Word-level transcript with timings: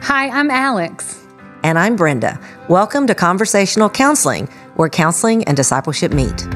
Hi, 0.00 0.28
I'm 0.28 0.50
Alex. 0.50 1.26
And 1.64 1.76
I'm 1.78 1.96
Brenda. 1.96 2.40
Welcome 2.68 3.06
to 3.08 3.14
Conversational 3.14 3.90
Counseling, 3.90 4.46
where 4.76 4.88
counseling 4.88 5.42
and 5.44 5.56
discipleship 5.56 6.12
meet. 6.12 6.46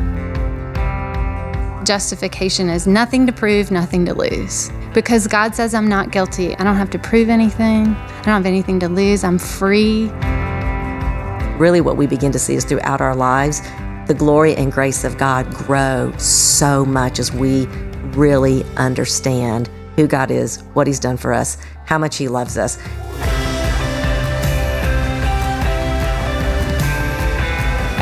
Justification 1.85 2.71
is 2.71 2.87
nothing 2.87 3.27
to 3.27 3.33
prove, 3.33 3.71
nothing 3.71 4.07
to 4.07 4.15
lose. 4.15 4.71
Because 4.95 5.27
God 5.27 5.55
says 5.55 5.75
I'm 5.75 5.89
not 5.89 6.13
guilty, 6.13 6.57
I 6.57 6.65
don't 6.65 6.77
have 6.77 6.89
to 6.91 6.99
prove 6.99 7.29
anything, 7.29 7.89
I 7.89 8.23
don't 8.25 8.27
have 8.27 8.47
anything 8.47 8.79
to 8.81 8.89
lose, 8.89 9.25
I'm 9.25 9.39
free. 9.39 10.09
Really, 11.59 11.81
what 11.81 11.97
we 11.97 12.07
begin 12.07 12.31
to 12.33 12.39
see 12.39 12.55
is 12.55 12.65
throughout 12.65 13.01
our 13.01 13.17
lives, 13.17 13.61
the 14.07 14.15
glory 14.17 14.55
and 14.55 14.71
grace 14.71 15.03
of 15.03 15.19
God 15.19 15.53
grow 15.53 16.13
so 16.17 16.85
much 16.85 17.19
as 17.19 17.33
we 17.33 17.67
really 18.15 18.65
understand 18.77 19.69
who 19.97 20.07
God 20.07 20.31
is, 20.31 20.63
what 20.75 20.87
He's 20.87 21.01
done 21.01 21.17
for 21.17 21.33
us, 21.33 21.59
how 21.85 21.99
much 21.99 22.17
He 22.17 22.29
loves 22.29 22.57
us. 22.57 22.79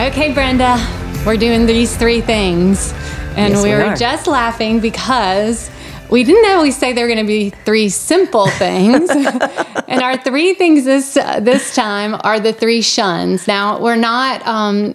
Okay, 0.01 0.33
Brenda, 0.33 0.79
we're 1.27 1.37
doing 1.37 1.67
these 1.67 1.95
three 1.95 2.23
things. 2.23 2.95
And 3.37 3.53
Yes, 3.53 3.63
we 3.63 3.69
we 3.69 3.75
were 3.77 3.85
are. 3.85 3.97
just 3.97 4.27
laughing 4.27 4.81
because 4.81 5.71
we 6.11 6.25
didn't 6.25 6.51
always 6.51 6.75
say 6.75 6.95
they 6.95 7.03
were 7.03 7.09
going 7.09 7.19
to 7.19 7.27
be 7.27 7.51
three 7.51 7.91
simple 7.91 8.47
things. 8.49 9.11
and 9.89 10.01
our 10.01 10.17
three 10.17 10.55
things 10.55 10.87
this 10.87 11.19
uh, 11.19 11.41
this 11.41 11.75
time 11.75 12.19
are 12.25 12.41
the 12.41 12.55
three 12.55 12.81
shuns. 12.81 13.47
Now, 13.47 13.79
we're 13.79 13.95
not 13.97 14.45
um, 14.47 14.95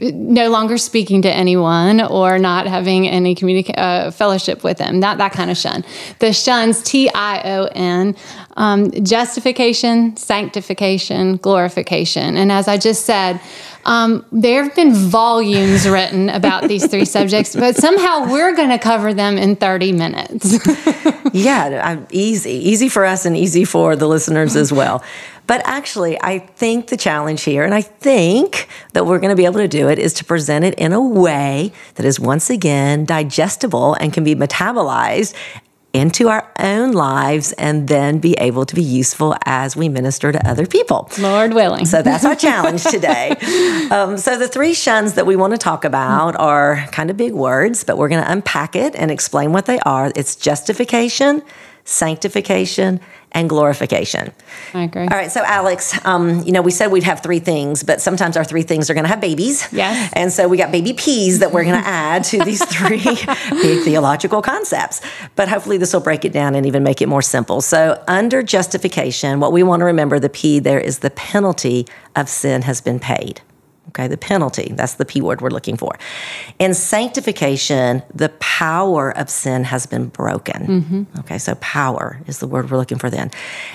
no 0.00 0.48
longer 0.48 0.78
speaking 0.78 1.20
to 1.22 1.30
anyone 1.30 2.00
or 2.00 2.38
not 2.38 2.66
having 2.66 3.06
any 3.06 3.34
communica- 3.34 3.76
uh, 3.76 4.10
fellowship 4.10 4.64
with 4.64 4.78
them. 4.78 4.98
Not 4.98 5.18
that 5.18 5.32
kind 5.32 5.50
of 5.50 5.58
shun. 5.58 5.84
The 6.18 6.32
shuns, 6.32 6.82
T 6.82 7.10
I 7.14 7.42
O 7.44 7.68
N, 7.74 8.16
um, 8.56 8.90
justification, 9.04 10.16
sanctification, 10.16 11.36
glorification. 11.36 12.38
And 12.38 12.50
as 12.50 12.68
I 12.68 12.78
just 12.78 13.04
said, 13.04 13.38
um, 13.86 14.26
there 14.32 14.64
have 14.64 14.74
been 14.74 14.92
volumes 14.92 15.88
written 15.88 16.28
about 16.28 16.68
these 16.68 16.86
three 16.86 17.04
subjects, 17.04 17.54
but 17.54 17.76
somehow 17.76 18.30
we're 18.30 18.54
going 18.54 18.70
to 18.70 18.78
cover 18.78 19.14
them 19.14 19.38
in 19.38 19.56
30 19.56 19.92
minutes. 19.92 20.58
Yeah, 21.32 21.82
I'm 21.84 22.06
easy, 22.10 22.52
easy 22.52 22.88
for 22.88 23.04
us 23.04 23.26
and 23.26 23.36
easy 23.36 23.66
for 23.66 23.94
the 23.94 24.08
listeners 24.08 24.56
as 24.56 24.72
well. 24.72 25.04
But 25.46 25.60
actually, 25.64 26.18
I 26.22 26.38
think 26.38 26.86
the 26.86 26.96
challenge 26.96 27.42
here, 27.42 27.62
and 27.62 27.74
I 27.74 27.82
think 27.82 28.68
that 28.94 29.04
we're 29.04 29.18
going 29.18 29.30
to 29.30 29.36
be 29.36 29.44
able 29.44 29.60
to 29.60 29.68
do 29.68 29.88
it, 29.88 29.98
is 29.98 30.14
to 30.14 30.24
present 30.24 30.64
it 30.64 30.74
in 30.74 30.94
a 30.94 31.00
way 31.00 31.72
that 31.96 32.06
is 32.06 32.18
once 32.18 32.48
again 32.48 33.04
digestible 33.04 33.94
and 33.94 34.14
can 34.14 34.24
be 34.24 34.34
metabolized 34.34 35.34
into 35.96 36.28
our 36.28 36.48
own 36.58 36.92
lives 36.92 37.52
and 37.52 37.88
then 37.88 38.18
be 38.18 38.34
able 38.34 38.66
to 38.66 38.74
be 38.74 38.82
useful 38.82 39.34
as 39.44 39.74
we 39.74 39.88
minister 39.88 40.30
to 40.30 40.48
other 40.48 40.66
people. 40.66 41.10
Lord 41.18 41.54
willing. 41.54 41.86
So 41.86 42.02
that's 42.02 42.24
our 42.24 42.36
challenge 42.36 42.84
today. 42.90 43.30
Um, 43.90 44.18
so 44.18 44.38
the 44.38 44.48
three 44.48 44.74
shuns 44.74 45.14
that 45.14 45.26
we 45.26 45.36
want 45.36 45.52
to 45.52 45.58
talk 45.58 45.84
about 45.84 46.36
are 46.36 46.86
kind 46.92 47.10
of 47.10 47.16
big 47.16 47.32
words, 47.32 47.82
but 47.82 47.96
we're 47.96 48.08
going 48.08 48.22
to 48.22 48.30
unpack 48.30 48.76
it 48.76 48.94
and 48.94 49.10
explain 49.10 49.52
what 49.52 49.66
they 49.66 49.78
are. 49.80 50.12
It's 50.14 50.36
justification, 50.36 51.42
sanctification, 51.84 53.00
and 53.36 53.50
glorification. 53.50 54.32
I 54.72 54.84
agree. 54.84 55.02
All 55.02 55.08
right, 55.08 55.30
so 55.30 55.42
Alex, 55.44 55.94
um, 56.06 56.42
you 56.44 56.52
know, 56.52 56.62
we 56.62 56.70
said 56.70 56.90
we'd 56.90 57.02
have 57.02 57.22
three 57.22 57.38
things, 57.38 57.82
but 57.82 58.00
sometimes 58.00 58.34
our 58.38 58.44
three 58.44 58.62
things 58.62 58.88
are 58.88 58.94
going 58.94 59.04
to 59.04 59.10
have 59.10 59.20
babies. 59.20 59.70
Yes. 59.72 60.10
And 60.14 60.32
so 60.32 60.48
we 60.48 60.56
got 60.56 60.72
baby 60.72 60.94
P's 60.94 61.40
that 61.40 61.52
we're 61.52 61.64
going 61.64 61.78
to 61.82 61.86
add 61.86 62.24
to 62.24 62.42
these 62.42 62.64
three 62.64 63.04
big 63.50 63.84
theological 63.84 64.40
concepts. 64.40 65.02
But 65.36 65.50
hopefully 65.50 65.76
this 65.76 65.92
will 65.92 66.00
break 66.00 66.24
it 66.24 66.32
down 66.32 66.54
and 66.54 66.64
even 66.64 66.82
make 66.82 67.02
it 67.02 67.08
more 67.08 67.20
simple. 67.20 67.60
So 67.60 68.02
under 68.08 68.42
justification, 68.42 69.38
what 69.38 69.52
we 69.52 69.62
want 69.62 69.80
to 69.80 69.84
remember 69.84 70.18
the 70.18 70.30
P 70.30 70.58
there 70.58 70.80
is 70.80 71.00
the 71.00 71.10
penalty 71.10 71.86
of 72.16 72.30
sin 72.30 72.62
has 72.62 72.80
been 72.80 72.98
paid. 72.98 73.42
Okay, 73.96 74.08
the 74.08 74.18
penalty, 74.18 74.72
that's 74.74 74.94
the 74.94 75.06
P 75.06 75.22
word 75.22 75.40
we're 75.40 75.48
looking 75.48 75.78
for. 75.78 75.98
In 76.58 76.74
sanctification, 76.74 78.02
the 78.14 78.28
power 78.40 79.10
of 79.16 79.30
sin 79.30 79.64
has 79.64 79.86
been 79.86 80.08
broken. 80.08 80.66
Mm-hmm. 80.66 81.20
Okay, 81.20 81.38
so 81.38 81.54
power 81.56 82.20
is 82.26 82.38
the 82.38 82.46
word 82.46 82.70
we're 82.70 82.76
looking 82.76 82.98
for 82.98 83.08
then. 83.08 83.30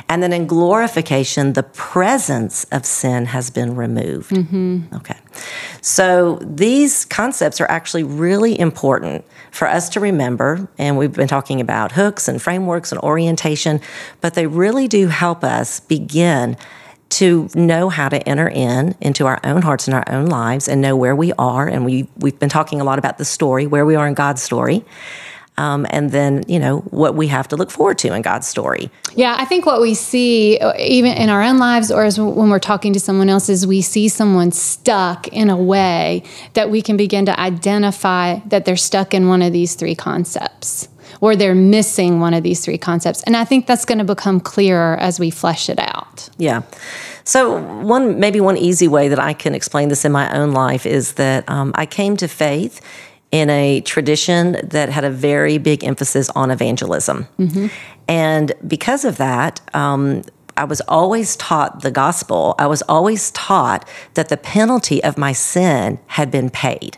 And 0.10 0.22
then 0.22 0.32
in 0.32 0.46
glorification, 0.46 1.54
the 1.54 1.64
presence 1.64 2.66
of 2.66 2.86
sin 2.86 3.26
has 3.26 3.50
been 3.50 3.76
removed. 3.76 4.30
Mm-hmm. 4.30 4.96
Okay, 4.98 5.18
so 5.82 6.38
these 6.44 7.04
concepts 7.06 7.60
are 7.60 7.72
actually 7.72 8.04
really 8.04 8.60
important 8.60 9.26
for 9.50 9.68
us 9.68 9.90
to 9.90 10.00
remember. 10.00 10.70
And 10.78 11.00
we've 11.00 11.12
been 11.12 11.28
talking 11.28 11.60
about 11.60 11.94
hooks 11.94 12.28
and 12.28 12.40
frameworks 12.40 12.92
and 12.92 13.02
orientation, 13.02 13.82
but 14.22 14.36
they 14.36 14.46
really 14.46 14.88
do 14.88 15.08
help 15.08 15.44
us 15.44 15.80
begin 15.80 16.58
to 17.12 17.50
know 17.54 17.90
how 17.90 18.10
to 18.10 18.28
enter 18.28 18.48
in 18.48 18.96
into 19.02 19.28
our 19.28 19.40
own 19.44 19.62
hearts 19.62 19.88
and 19.88 19.94
our 19.94 20.06
own 20.08 20.28
lives 20.28 20.68
and 20.68 20.82
know 20.82 20.96
where 20.96 21.16
we 21.16 21.34
are. 21.34 21.68
And 21.68 21.86
we 21.86 22.08
we've 22.18 22.38
been 22.40 22.50
talking 22.50 22.82
a 22.82 22.84
lot 22.84 23.00
about 23.00 23.18
the 23.18 23.26
story, 23.26 23.68
where 23.68 23.86
we 23.86 23.96
are 23.96 24.08
in 24.08 24.14
God's 24.14 24.42
story, 24.42 24.84
um, 25.58 25.86
and 25.90 26.12
then 26.12 26.44
you 26.48 26.58
know 26.58 26.80
what 26.80 27.16
we 27.16 27.28
have 27.28 27.48
to 27.50 27.58
look 27.58 27.70
forward 27.70 27.98
to 28.00 28.14
in 28.14 28.22
God's 28.22 28.48
story. 28.48 28.90
Yeah, 29.16 29.36
I 29.38 29.46
think 29.46 29.66
what 29.66 29.82
we 29.82 29.94
see, 29.94 30.58
uh, 30.58 30.74
even 30.78 31.14
in 31.14 31.30
our 31.30 31.44
own 31.44 31.58
lives 31.58 31.92
or 31.92 32.04
as 32.06 32.20
when 32.20 32.50
we're 32.50 32.60
talking 32.60 32.94
to 32.94 33.00
someone 33.00 33.30
else, 33.30 33.50
is 33.50 33.68
we 33.68 33.82
see 33.82 34.08
someone 34.08 34.52
stuck 34.52 35.28
in 35.28 35.50
a 35.50 35.58
way 35.58 36.24
that 36.54 36.72
we 36.72 36.82
can 36.82 36.98
begin 36.98 37.26
to 37.26 37.38
identify 37.40 38.40
that 38.48 38.66
they're 38.66 38.78
stuck 38.78 39.14
in 39.14 39.28
one 39.28 39.42
of 39.42 39.52
these 39.52 39.76
three 39.76 39.96
concepts 39.96 40.88
or 41.22 41.36
they're 41.36 41.56
missing 41.56 42.20
one 42.20 42.34
of 42.34 42.44
these 42.44 42.66
three 42.66 42.78
concepts. 42.78 43.24
And 43.24 43.38
I 43.38 43.46
think 43.46 43.68
that's 43.68 43.86
going 43.86 44.00
to 44.00 44.04
become 44.04 44.40
clearer 44.40 44.98
as 44.98 45.20
we 45.20 45.30
flesh 45.30 45.70
it 45.70 45.80
out. 45.80 46.30
Yeah. 46.38 46.64
So 47.24 47.62
one 47.84 48.20
maybe 48.20 48.42
one 48.42 48.58
easy 48.58 48.88
way 48.88 49.08
that 49.08 49.20
I 49.20 49.34
can 49.34 49.56
explain 49.56 49.90
this 49.90 50.04
in 50.04 50.12
my 50.12 50.36
own 50.36 50.52
life 50.52 50.86
is 50.86 51.14
that 51.14 51.48
um, 51.48 51.72
I 51.76 51.86
came 51.86 52.18
to 52.18 52.28
faith 52.28 52.82
in 53.32 53.50
a 53.50 53.80
tradition 53.82 54.58
that 54.64 54.90
had 54.90 55.06
a 55.06 55.10
very 55.10 55.58
big 55.58 55.84
emphasis 55.86 56.30
on 56.32 56.52
evangelism, 56.52 57.28
and 58.08 58.52
because 58.68 59.06
of 59.06 59.18
that. 59.18 59.62
Um, 59.74 60.24
I 60.58 60.66
was 60.66 60.82
always 60.82 61.38
taught 61.38 61.82
the 61.82 61.92
gospel. 61.92 62.56
I 62.60 62.68
was 62.68 62.84
always 62.84 63.32
taught 63.32 63.88
that 64.16 64.28
the 64.28 64.36
penalty 64.36 65.02
of 65.02 65.18
my 65.18 65.32
sin 65.32 65.98
had 66.08 66.30
been 66.30 66.50
paid. 66.50 66.98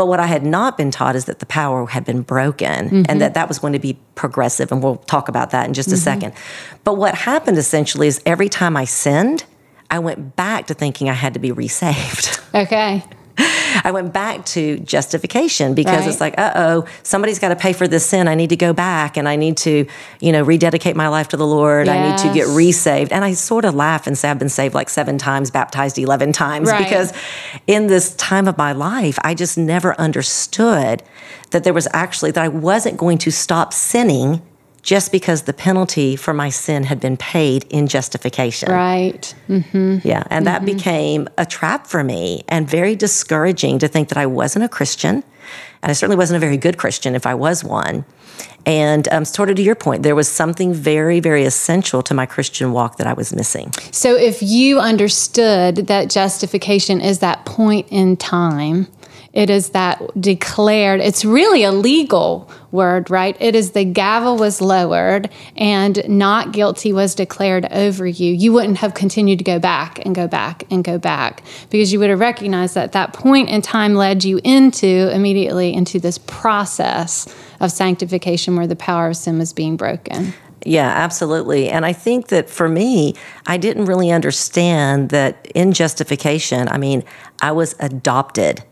But 0.00 0.06
what 0.06 0.18
I 0.18 0.24
had 0.24 0.46
not 0.46 0.78
been 0.78 0.90
taught 0.90 1.14
is 1.14 1.26
that 1.26 1.40
the 1.40 1.44
power 1.44 1.84
had 1.84 2.06
been 2.06 2.22
broken 2.22 2.64
and 2.64 3.06
mm-hmm. 3.06 3.18
that 3.18 3.34
that 3.34 3.48
was 3.48 3.58
going 3.58 3.74
to 3.74 3.78
be 3.78 3.98
progressive. 4.14 4.72
And 4.72 4.82
we'll 4.82 4.96
talk 4.96 5.28
about 5.28 5.50
that 5.50 5.66
in 5.66 5.74
just 5.74 5.90
a 5.90 5.92
mm-hmm. 5.92 6.00
second. 6.02 6.32
But 6.84 6.94
what 6.94 7.14
happened 7.14 7.58
essentially 7.58 8.06
is 8.06 8.22
every 8.24 8.48
time 8.48 8.78
I 8.78 8.86
sinned, 8.86 9.44
I 9.90 9.98
went 9.98 10.36
back 10.36 10.68
to 10.68 10.74
thinking 10.74 11.10
I 11.10 11.12
had 11.12 11.34
to 11.34 11.38
be 11.38 11.52
resaved. 11.52 12.40
Okay. 12.54 13.04
I 13.84 13.90
went 13.92 14.12
back 14.12 14.44
to 14.46 14.78
justification 14.80 15.74
because 15.74 16.06
it's 16.06 16.20
like, 16.20 16.34
uh 16.38 16.52
oh, 16.54 16.84
somebody's 17.02 17.38
got 17.38 17.48
to 17.50 17.56
pay 17.56 17.72
for 17.72 17.88
this 17.88 18.04
sin. 18.04 18.28
I 18.28 18.34
need 18.34 18.50
to 18.50 18.56
go 18.56 18.72
back 18.72 19.16
and 19.16 19.28
I 19.28 19.36
need 19.36 19.56
to, 19.58 19.86
you 20.20 20.32
know, 20.32 20.42
rededicate 20.42 20.96
my 20.96 21.08
life 21.08 21.28
to 21.28 21.36
the 21.36 21.46
Lord. 21.46 21.88
I 21.88 22.10
need 22.10 22.18
to 22.18 22.26
get 22.34 22.46
Yes. 22.46 22.56
resaved. 22.56 23.12
And 23.12 23.24
I 23.24 23.32
sort 23.34 23.64
of 23.64 23.74
laugh 23.74 24.06
and 24.06 24.16
say 24.18 24.30
I've 24.30 24.38
been 24.38 24.48
saved 24.48 24.74
like 24.74 24.88
seven 24.90 25.18
times, 25.18 25.50
baptized 25.50 25.98
11 25.98 26.32
times 26.32 26.68
Right. 26.70 26.78
because 26.84 27.12
in 27.66 27.86
this 27.86 28.14
time 28.16 28.46
of 28.48 28.58
my 28.58 28.72
life, 28.72 29.18
I 29.22 29.34
just 29.34 29.56
never 29.56 29.98
understood 30.00 31.02
that 31.50 31.64
there 31.64 31.72
was 31.74 31.88
actually, 31.92 32.30
that 32.32 32.44
I 32.44 32.48
wasn't 32.48 32.96
going 32.96 33.18
to 33.18 33.30
stop 33.32 33.72
sinning 33.72 34.42
just 34.82 35.12
because 35.12 35.42
the 35.42 35.52
penalty 35.52 36.16
for 36.16 36.32
my 36.32 36.48
sin 36.48 36.84
had 36.84 37.00
been 37.00 37.16
paid 37.16 37.64
in 37.70 37.86
justification. 37.86 38.70
Right. 38.70 39.34
Yeah, 39.48 40.24
and 40.30 40.46
that 40.46 40.64
became 40.64 41.28
a 41.36 41.46
trap 41.46 41.86
for 41.86 42.02
me 42.02 42.44
and 42.48 42.68
very 42.68 42.96
discouraging 42.96 43.78
to 43.80 43.88
think 43.88 44.08
that 44.08 44.18
I 44.18 44.26
wasn't 44.26 44.64
a 44.64 44.68
Christian. 44.68 45.22
And 45.82 45.90
I 45.90 45.94
certainly 45.94 46.16
wasn't 46.16 46.36
a 46.36 46.40
very 46.40 46.56
good 46.56 46.76
Christian 46.78 47.14
if 47.14 47.26
I 47.26 47.34
was 47.34 47.64
one. 47.64 48.04
And 48.66 49.08
um, 49.10 49.24
sort 49.24 49.50
of 49.50 49.56
to 49.56 49.62
your 49.62 49.74
point, 49.74 50.02
there 50.02 50.14
was 50.14 50.28
something 50.28 50.74
very, 50.74 51.20
very 51.20 51.44
essential 51.44 52.02
to 52.02 52.14
my 52.14 52.26
Christian 52.26 52.72
walk 52.72 52.98
that 52.98 53.06
I 53.06 53.14
was 53.14 53.34
missing. 53.34 53.72
So 53.90 54.14
if 54.14 54.42
you 54.42 54.78
understood 54.78 55.76
that 55.88 56.10
justification 56.10 57.00
is 57.00 57.20
that 57.20 57.44
point 57.46 57.86
in 57.90 58.16
time, 58.16 58.86
it 59.32 59.48
is 59.48 59.70
that 59.70 60.02
declared, 60.20 61.00
it's 61.00 61.24
really 61.24 61.62
a 61.62 61.70
legal 61.70 62.50
word, 62.72 63.10
right? 63.10 63.36
It 63.40 63.54
is 63.54 63.72
the 63.72 63.84
gavel 63.84 64.36
was 64.36 64.60
lowered 64.60 65.30
and 65.56 66.02
not 66.08 66.52
guilty 66.52 66.92
was 66.92 67.14
declared 67.14 67.66
over 67.70 68.06
you. 68.06 68.32
You 68.32 68.52
wouldn't 68.52 68.78
have 68.78 68.94
continued 68.94 69.38
to 69.38 69.44
go 69.44 69.60
back 69.60 70.04
and 70.04 70.14
go 70.14 70.26
back 70.26 70.64
and 70.70 70.82
go 70.82 70.98
back 70.98 71.44
because 71.70 71.92
you 71.92 72.00
would 72.00 72.10
have 72.10 72.18
recognized 72.18 72.74
that 72.74 72.92
that 72.92 73.12
point 73.12 73.50
in 73.50 73.62
time 73.62 73.94
led 73.94 74.24
you 74.24 74.40
into 74.42 75.14
immediately 75.14 75.72
into 75.72 76.00
this 76.00 76.18
process 76.18 77.32
of 77.60 77.70
sanctification 77.70 78.56
where 78.56 78.66
the 78.66 78.76
power 78.76 79.08
of 79.08 79.16
sin 79.16 79.38
was 79.38 79.52
being 79.52 79.76
broken. 79.76 80.32
Yeah, 80.64 80.88
absolutely. 80.88 81.70
And 81.70 81.86
I 81.86 81.92
think 81.92 82.28
that 82.28 82.50
for 82.50 82.68
me, 82.68 83.14
I 83.46 83.56
didn't 83.56 83.86
really 83.86 84.10
understand 84.10 85.08
that 85.10 85.50
in 85.54 85.72
justification, 85.72 86.68
I 86.68 86.76
mean, 86.76 87.04
I 87.40 87.52
was 87.52 87.74
adopted 87.78 88.62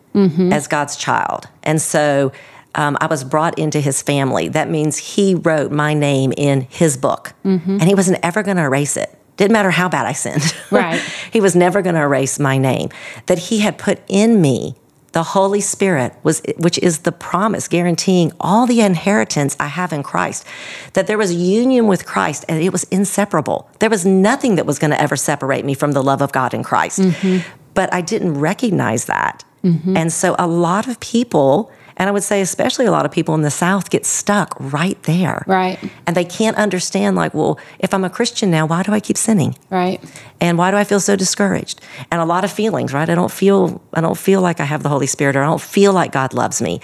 as 0.53 0.67
God's 0.67 0.97
child. 0.97 1.49
And 1.63 1.81
so 1.81 2.33
um, 2.75 2.97
I 3.01 3.07
was 3.07 3.25
brought 3.25 3.59
into 3.59 3.81
his 3.81 4.03
family. 4.03 4.49
That 4.49 4.69
means 4.71 4.97
he 4.99 5.35
wrote 5.35 5.73
my 5.73 5.95
name 5.95 6.33
in 6.37 6.63
his 6.63 6.97
book, 6.97 7.33
and 7.81 7.83
he 7.83 7.95
wasn't 7.95 8.19
ever 8.23 8.43
going 8.43 8.57
to 8.57 8.63
erase 8.65 8.97
it. 8.97 9.15
Didn't 9.37 9.53
matter 9.53 9.71
how 9.71 9.89
bad 9.89 10.05
I 10.07 10.13
sinned. 10.13 10.55
Right. 10.71 11.01
he 11.33 11.41
was 11.41 11.57
never 11.57 11.81
going 11.81 11.95
to 11.95 12.03
erase 12.03 12.39
my 12.39 12.59
name. 12.59 12.91
That 13.27 13.39
he 13.39 13.61
had 13.61 13.79
put 13.79 14.01
in 14.09 14.41
me 14.41 14.75
the 15.13 15.23
Holy 15.23 15.61
Spirit 15.61 16.15
was 16.23 16.43
which 16.59 16.79
is 16.79 17.01
the 17.01 17.13
promise 17.13 17.67
guaranteeing 17.67 18.31
all 18.39 18.67
the 18.67 18.83
inheritance 18.83 19.57
I 19.59 19.69
have 19.69 19.93
in 19.93 20.03
Christ. 20.03 20.45
That 20.93 21.07
there 21.07 21.19
was 21.19 21.35
union 21.35 21.87
with 21.87 22.05
Christ 22.07 22.45
and 22.49 22.63
it 22.63 22.71
was 22.71 22.85
inseparable. 22.85 23.69
There 23.79 23.91
was 23.91 24.05
nothing 24.05 24.57
that 24.57 24.67
was 24.67 24.79
going 24.79 24.91
to 24.91 25.01
ever 25.01 25.17
separate 25.17 25.65
me 25.65 25.75
from 25.75 25.93
the 25.93 26.03
love 26.03 26.21
of 26.21 26.33
God 26.33 26.53
in 26.53 26.63
Christ. 26.63 27.01
Mm-hmm. 27.01 27.49
But 27.75 27.93
I 27.93 28.01
didn't 28.01 28.35
recognize 28.35 29.07
that. 29.07 29.45
Mm-hmm. 29.65 29.97
And 29.97 30.13
so 30.13 30.37
a 30.39 30.47
lot 30.47 30.89
of 30.89 31.01
people 31.01 31.71
and 31.99 32.09
I 32.09 32.13
would 32.13 32.23
say, 32.23 32.41
especially 32.41 32.87
a 32.87 32.93
lot 32.93 33.05
of 33.05 33.11
people 33.11 33.35
in 33.35 33.43
the 33.43 33.51
South 33.51 33.91
get 33.91 34.07
stuck 34.07 34.57
right 34.61 35.01
there. 35.03 35.43
Right. 35.49 35.79
And 36.07 36.17
they 36.17 36.25
can't 36.25 36.57
understand, 36.57 37.17
like, 37.17 37.35
well, 37.35 37.59
if 37.81 37.93
I'm 37.93 38.05
a 38.05 38.11
Christian 38.11 38.53
now, 38.53 38.67
why 38.67 38.85
do 38.85 38.93
I 38.93 39.01
keep 39.01 39.17
sinning? 39.17 39.57
Right. 39.69 40.01
And 40.41 40.57
why 40.57 40.71
do 40.71 40.77
I 40.77 40.85
feel 40.85 41.01
so 41.01 41.17
discouraged? 41.17 41.81
And 42.13 42.21
a 42.21 42.25
lot 42.25 42.45
of 42.45 42.53
feelings, 42.53 42.93
right? 42.93 43.11
I 43.11 43.17
don't 43.17 43.33
feel 43.33 43.83
I 43.93 44.01
don't 44.01 44.17
feel 44.17 44.41
like 44.41 44.61
I 44.61 44.65
have 44.65 44.85
the 44.85 44.89
Holy 44.89 45.09
Spirit 45.09 45.35
or 45.35 45.43
I 45.43 45.47
don't 45.47 45.61
feel 45.61 45.93
like 45.93 46.13
God 46.13 46.33
loves 46.33 46.63
me. 46.63 46.81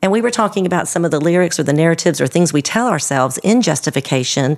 And 0.00 0.12
we 0.12 0.20
were 0.20 0.30
talking 0.30 0.64
about 0.64 0.86
some 0.86 1.04
of 1.04 1.10
the 1.10 1.20
lyrics 1.20 1.58
or 1.58 1.64
the 1.64 1.72
narratives 1.72 2.20
or 2.20 2.28
things 2.28 2.52
we 2.52 2.62
tell 2.62 2.86
ourselves 2.86 3.38
in 3.42 3.62
justification 3.62 4.56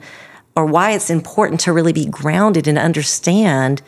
or 0.55 0.66
why 0.66 0.93
it's 0.93 1.11
important 1.11 1.61
to 1.61 1.72
really 1.72 1.93
be 1.93 2.06
grounded 2.06 2.69
and 2.69 2.78
understand 2.78 3.82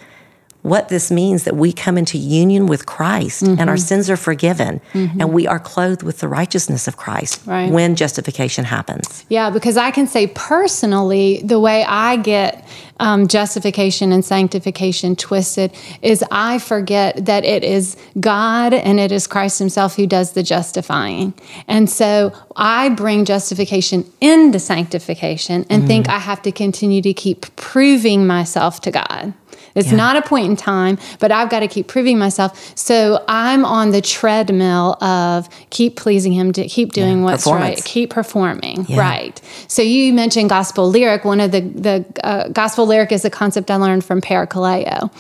what 0.67 0.89
this 0.89 1.13
means 1.13 1.45
that 1.45 1.55
we 1.55 1.73
come 1.73 1.97
into 1.97 2.19
union 2.19 2.67
with 2.67 2.87
Christ 2.87 3.45
mm-hmm. 3.45 3.61
and 3.61 3.71
our 3.71 3.77
mm-hmm. 3.77 3.85
sins 3.85 4.11
are 4.11 4.17
forgiven 4.17 4.81
mm-hmm. 4.93 5.21
and 5.21 5.33
we 5.33 5.47
are 5.47 5.61
clothed 5.61 6.03
with 6.03 6.19
the 6.19 6.27
righteousness 6.27 6.89
of 6.89 6.97
Christ 6.97 7.41
right. 7.47 7.71
when 7.71 7.95
justification 7.95 8.65
happens. 8.65 9.25
Yeah, 9.29 9.51
because 9.51 9.77
I 9.77 9.93
can 9.93 10.09
say 10.09 10.27
personally, 10.27 11.41
the 11.45 11.61
way 11.61 11.85
I 11.85 12.17
get 12.17 12.67
um, 12.99 13.29
justification 13.29 14.11
and 14.11 14.25
sanctification 14.25 15.15
twisted 15.15 15.73
is 16.03 16.25
I 16.31 16.59
forget 16.59 17.27
that 17.27 17.45
it 17.45 17.63
is 17.63 17.97
God 18.19 18.75
and 18.75 18.99
it 18.99 19.13
is 19.13 19.27
Christ 19.27 19.59
Himself 19.59 19.97
who 19.97 20.07
does 20.07 20.33
the 20.33 20.43
justifying. 20.43 21.35
And 21.69 21.89
so 21.89 22.33
I 22.57 22.89
bring 22.89 23.25
justification 23.25 24.11
into 24.21 24.59
sanctification 24.59 25.67
and 25.69 25.83
mm-hmm. 25.83 25.87
think 25.87 26.09
I 26.09 26.19
have 26.19 26.43
to 26.43 26.53
continue 26.53 27.03
to 27.03 27.15
keep 27.15 27.55
proving 27.57 28.27
myself 28.27 28.81
to 28.83 28.91
God. 28.91 29.35
It's 29.77 29.91
yeah. 29.91 29.97
not 29.97 30.17
a 30.17 30.23
point 30.23 30.47
in 30.47 30.57
time, 30.57 30.99
but 31.21 31.31
I've 31.31 31.51
got 31.51 31.61
to 31.61 31.69
keep 31.69 31.87
proving 31.87 32.19
myself. 32.19 32.77
So 32.77 33.25
I'm 33.29 33.65
on 33.65 33.91
the 33.91 34.01
treadmill 34.01 35.03
of 35.05 35.49
keep 35.71 35.97
pleasing 35.97 36.33
Him, 36.33 36.53
to 36.55 36.67
keep 36.67 36.93
doing 36.93 37.19
yeah. 37.19 37.25
what's 37.25 37.47
right, 37.47 37.83
keep 37.85 38.11
performing 38.11 38.87
yeah. 38.89 38.99
right. 38.99 39.41
So 39.69 39.83
you 39.83 40.13
mentioned 40.13 40.49
gospel 40.49 40.89
lyric. 40.89 41.25
One 41.25 41.41
of 41.41 41.53
the 41.53 41.61
the 41.61 42.05
uh, 42.25 42.49
gospel 42.49 42.87
lyric 42.87 43.13
is 43.13 43.25
a 43.25 43.31
concept 43.31 43.71
I 43.71 43.77
learned 43.77 44.05
from 44.05 44.21
Parakaleo, 44.21 45.11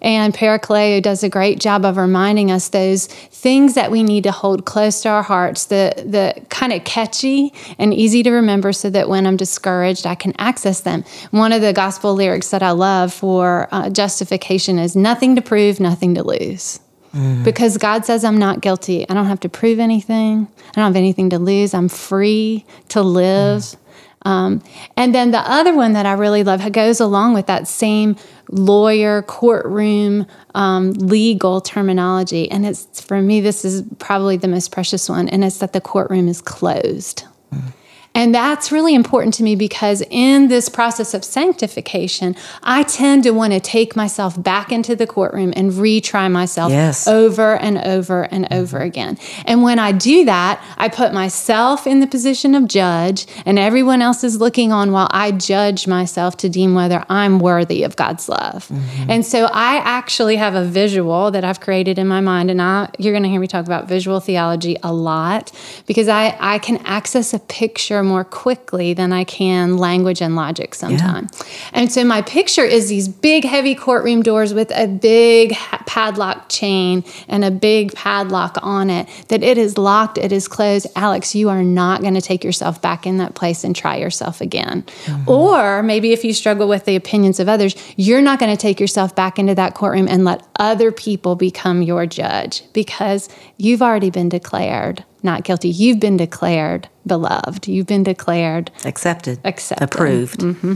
and 0.00 0.34
Parakaleo 0.34 1.02
does 1.02 1.22
a 1.22 1.28
great 1.28 1.60
job 1.60 1.84
of 1.84 1.96
reminding 1.96 2.50
us 2.50 2.68
those 2.68 3.06
things 3.06 3.74
that 3.74 3.90
we 3.90 4.02
need 4.02 4.24
to 4.24 4.32
hold 4.32 4.64
close 4.64 5.02
to 5.02 5.08
our 5.08 5.22
hearts, 5.22 5.66
the 5.66 5.92
the 5.96 6.40
kind 6.48 6.72
of 6.72 6.84
catchy 6.84 7.52
and 7.78 7.92
easy 7.92 8.22
to 8.22 8.30
remember, 8.30 8.72
so 8.72 8.88
that 8.90 9.08
when 9.08 9.26
I'm 9.26 9.36
discouraged, 9.36 10.06
I 10.06 10.14
can 10.14 10.32
access 10.38 10.80
them. 10.80 11.04
One 11.30 11.52
of 11.52 11.60
the 11.60 11.72
gospel 11.72 12.14
lyrics 12.14 12.50
that 12.50 12.62
I 12.62 12.70
love 12.70 13.12
for 13.12 13.68
uh, 13.70 13.90
justification 14.06 14.78
is 14.78 14.94
nothing 14.94 15.34
to 15.34 15.42
prove, 15.42 15.80
nothing 15.80 16.14
to 16.14 16.22
lose. 16.22 16.78
Mm. 17.12 17.42
Because 17.42 17.76
God 17.76 18.04
says 18.04 18.24
I'm 18.24 18.38
not 18.38 18.60
guilty. 18.60 19.08
I 19.08 19.14
don't 19.14 19.26
have 19.26 19.40
to 19.40 19.48
prove 19.48 19.80
anything. 19.80 20.46
I 20.70 20.72
don't 20.76 20.84
have 20.84 20.96
anything 20.96 21.30
to 21.30 21.40
lose. 21.40 21.74
I'm 21.74 21.88
free 21.88 22.64
to 22.90 23.02
live. 23.02 23.62
Mm. 23.62 23.76
Um, 24.22 24.62
and 24.96 25.12
then 25.12 25.32
the 25.32 25.38
other 25.38 25.74
one 25.74 25.92
that 25.94 26.06
I 26.06 26.12
really 26.12 26.44
love 26.44 26.60
goes 26.70 27.00
along 27.00 27.34
with 27.34 27.46
that 27.46 27.66
same 27.66 28.16
lawyer, 28.48 29.22
courtroom, 29.22 30.26
um, 30.54 30.92
legal 30.92 31.60
terminology. 31.60 32.48
And 32.50 32.64
it's 32.64 33.00
for 33.00 33.20
me, 33.20 33.40
this 33.40 33.64
is 33.64 33.82
probably 33.98 34.36
the 34.36 34.48
most 34.48 34.70
precious 34.70 35.08
one, 35.08 35.28
and 35.28 35.42
it's 35.42 35.58
that 35.58 35.72
the 35.72 35.80
courtroom 35.80 36.28
is 36.28 36.40
closed. 36.40 37.24
Mm. 37.52 37.72
And 38.16 38.34
that's 38.34 38.72
really 38.72 38.94
important 38.94 39.34
to 39.34 39.42
me 39.42 39.56
because 39.56 40.02
in 40.08 40.48
this 40.48 40.70
process 40.70 41.12
of 41.12 41.22
sanctification, 41.22 42.34
I 42.62 42.82
tend 42.84 43.24
to 43.24 43.32
want 43.32 43.52
to 43.52 43.60
take 43.60 43.94
myself 43.94 44.42
back 44.42 44.72
into 44.72 44.96
the 44.96 45.06
courtroom 45.06 45.52
and 45.54 45.70
retry 45.70 46.32
myself 46.32 46.72
yes. 46.72 47.06
over 47.06 47.56
and 47.56 47.76
over 47.76 48.22
and 48.22 48.48
over 48.50 48.78
again. 48.78 49.18
And 49.44 49.62
when 49.62 49.78
I 49.78 49.92
do 49.92 50.24
that, 50.24 50.64
I 50.78 50.88
put 50.88 51.12
myself 51.12 51.86
in 51.86 52.00
the 52.00 52.06
position 52.06 52.54
of 52.54 52.66
judge, 52.68 53.26
and 53.44 53.58
everyone 53.58 54.00
else 54.00 54.24
is 54.24 54.40
looking 54.40 54.72
on 54.72 54.92
while 54.92 55.08
I 55.10 55.32
judge 55.32 55.86
myself 55.86 56.38
to 56.38 56.48
deem 56.48 56.74
whether 56.74 57.04
I'm 57.10 57.38
worthy 57.38 57.82
of 57.82 57.96
God's 57.96 58.30
love. 58.30 58.68
Mm-hmm. 58.68 59.10
And 59.10 59.26
so 59.26 59.44
I 59.52 59.76
actually 59.76 60.36
have 60.36 60.54
a 60.54 60.64
visual 60.64 61.30
that 61.32 61.44
I've 61.44 61.60
created 61.60 61.98
in 61.98 62.08
my 62.08 62.22
mind, 62.22 62.50
and 62.50 62.62
I, 62.62 62.88
you're 62.98 63.12
going 63.12 63.24
to 63.24 63.28
hear 63.28 63.40
me 63.40 63.46
talk 63.46 63.66
about 63.66 63.88
visual 63.88 64.20
theology 64.20 64.78
a 64.82 64.90
lot 64.90 65.52
because 65.86 66.08
I, 66.08 66.34
I 66.40 66.58
can 66.60 66.78
access 66.78 67.34
a 67.34 67.38
picture 67.40 68.05
more 68.06 68.24
quickly 68.24 68.94
than 68.94 69.12
I 69.12 69.24
can 69.24 69.76
language 69.76 70.22
and 70.22 70.36
logic 70.36 70.74
sometimes. 70.74 71.30
Yeah. 71.34 71.70
And 71.72 71.92
so 71.92 72.04
my 72.04 72.22
picture 72.22 72.64
is 72.64 72.88
these 72.88 73.08
big, 73.08 73.44
heavy 73.44 73.74
courtroom 73.74 74.22
doors 74.22 74.54
with 74.54 74.70
a 74.70 74.86
big 74.86 75.52
padlock 75.86 76.48
chain 76.48 77.04
and 77.28 77.44
a 77.44 77.50
big 77.50 77.92
padlock 77.94 78.58
on 78.62 78.90
it, 78.90 79.08
that 79.28 79.42
it 79.42 79.58
is 79.58 79.76
locked, 79.76 80.18
it 80.18 80.32
is 80.32 80.48
closed. 80.48 80.86
Alex, 80.96 81.34
you 81.34 81.48
are 81.48 81.62
not 81.62 82.00
going 82.00 82.14
to 82.14 82.20
take 82.20 82.44
yourself 82.44 82.80
back 82.80 83.06
in 83.06 83.18
that 83.18 83.34
place 83.34 83.64
and 83.64 83.74
try 83.74 83.96
yourself 83.96 84.40
again. 84.40 84.82
Mm-hmm. 85.04 85.30
Or 85.30 85.82
maybe 85.82 86.12
if 86.12 86.24
you 86.24 86.32
struggle 86.32 86.68
with 86.68 86.84
the 86.84 86.96
opinions 86.96 87.40
of 87.40 87.48
others, 87.48 87.74
you're 87.96 88.22
not 88.22 88.38
going 88.38 88.54
to 88.54 88.60
take 88.60 88.80
yourself 88.80 89.14
back 89.14 89.38
into 89.38 89.54
that 89.54 89.74
courtroom 89.74 90.08
and 90.08 90.24
let 90.24 90.46
other 90.58 90.92
people 90.92 91.34
become 91.34 91.82
your 91.82 92.06
judge 92.06 92.62
because 92.72 93.28
you've 93.56 93.82
already 93.82 94.10
been 94.10 94.28
declared 94.28 95.04
not 95.26 95.44
guilty. 95.44 95.68
You've 95.68 96.00
been 96.00 96.16
declared 96.16 96.88
beloved. 97.06 97.68
You've 97.68 97.86
been 97.86 98.02
declared 98.02 98.70
accepted, 98.84 99.40
accepted, 99.44 99.84
approved. 99.84 100.40
Mm-hmm. 100.40 100.74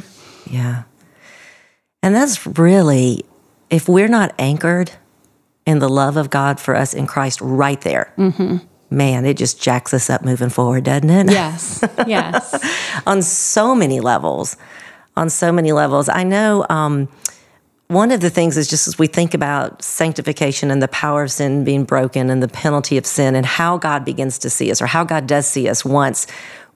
Yeah. 0.50 0.84
And 2.02 2.14
that's 2.14 2.46
really, 2.46 3.24
if 3.68 3.88
we're 3.88 4.08
not 4.08 4.34
anchored 4.38 4.92
in 5.66 5.78
the 5.78 5.88
love 5.88 6.16
of 6.16 6.30
God 6.30 6.58
for 6.58 6.74
us 6.74 6.94
in 6.94 7.06
Christ 7.06 7.40
right 7.40 7.80
there, 7.82 8.12
mm-hmm. 8.16 8.58
man, 8.90 9.24
it 9.26 9.36
just 9.36 9.60
jacks 9.62 9.92
us 9.92 10.08
up 10.08 10.24
moving 10.24 10.48
forward, 10.48 10.84
doesn't 10.84 11.10
it? 11.10 11.30
Yes. 11.30 11.84
Yes. 12.06 13.02
on 13.06 13.22
so 13.22 13.74
many 13.74 14.00
levels. 14.00 14.56
On 15.16 15.28
so 15.28 15.52
many 15.52 15.72
levels. 15.72 16.08
I 16.08 16.22
know. 16.22 16.64
Um, 16.70 17.08
one 17.90 18.12
of 18.12 18.20
the 18.20 18.30
things 18.30 18.56
is 18.56 18.68
just 18.68 18.86
as 18.86 19.00
we 19.00 19.08
think 19.08 19.34
about 19.34 19.82
sanctification 19.82 20.70
and 20.70 20.80
the 20.80 20.86
power 20.86 21.24
of 21.24 21.32
sin 21.32 21.64
being 21.64 21.82
broken 21.82 22.30
and 22.30 22.40
the 22.40 22.46
penalty 22.46 22.96
of 22.96 23.04
sin 23.04 23.34
and 23.34 23.44
how 23.44 23.78
God 23.78 24.04
begins 24.04 24.38
to 24.38 24.48
see 24.48 24.70
us 24.70 24.80
or 24.80 24.86
how 24.86 25.02
God 25.02 25.26
does 25.26 25.44
see 25.44 25.68
us 25.68 25.84
once 25.84 26.28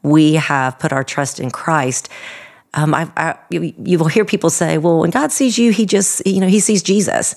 we 0.02 0.34
have 0.34 0.76
put 0.80 0.92
our 0.92 1.04
trust 1.04 1.38
in 1.38 1.52
Christ. 1.52 2.08
Um, 2.74 2.92
I, 2.96 3.08
I, 3.16 3.38
you, 3.48 3.72
you 3.84 3.96
will 3.96 4.08
hear 4.08 4.24
people 4.24 4.50
say, 4.50 4.76
well, 4.76 4.98
when 4.98 5.10
God 5.10 5.30
sees 5.30 5.56
you, 5.56 5.70
he 5.70 5.86
just, 5.86 6.26
you 6.26 6.40
know, 6.40 6.48
he 6.48 6.58
sees 6.58 6.82
Jesus. 6.82 7.36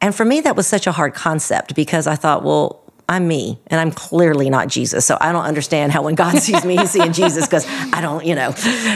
And 0.00 0.14
for 0.14 0.24
me, 0.24 0.40
that 0.42 0.54
was 0.54 0.68
such 0.68 0.86
a 0.86 0.92
hard 0.92 1.12
concept 1.12 1.74
because 1.74 2.06
I 2.06 2.14
thought, 2.14 2.44
well, 2.44 2.87
I'm 3.08 3.26
me 3.26 3.58
and 3.68 3.80
I'm 3.80 3.90
clearly 3.90 4.50
not 4.50 4.68
Jesus. 4.68 5.06
So 5.06 5.16
I 5.20 5.32
don't 5.32 5.44
understand 5.44 5.92
how 5.92 6.02
when 6.02 6.14
God 6.14 6.38
sees 6.42 6.64
me, 6.64 6.76
he's 6.76 6.90
seeing 6.90 7.12
Jesus 7.12 7.46
because 7.46 7.66
I 7.92 8.00
don't, 8.00 8.24
you 8.24 8.34
know, 8.34 8.50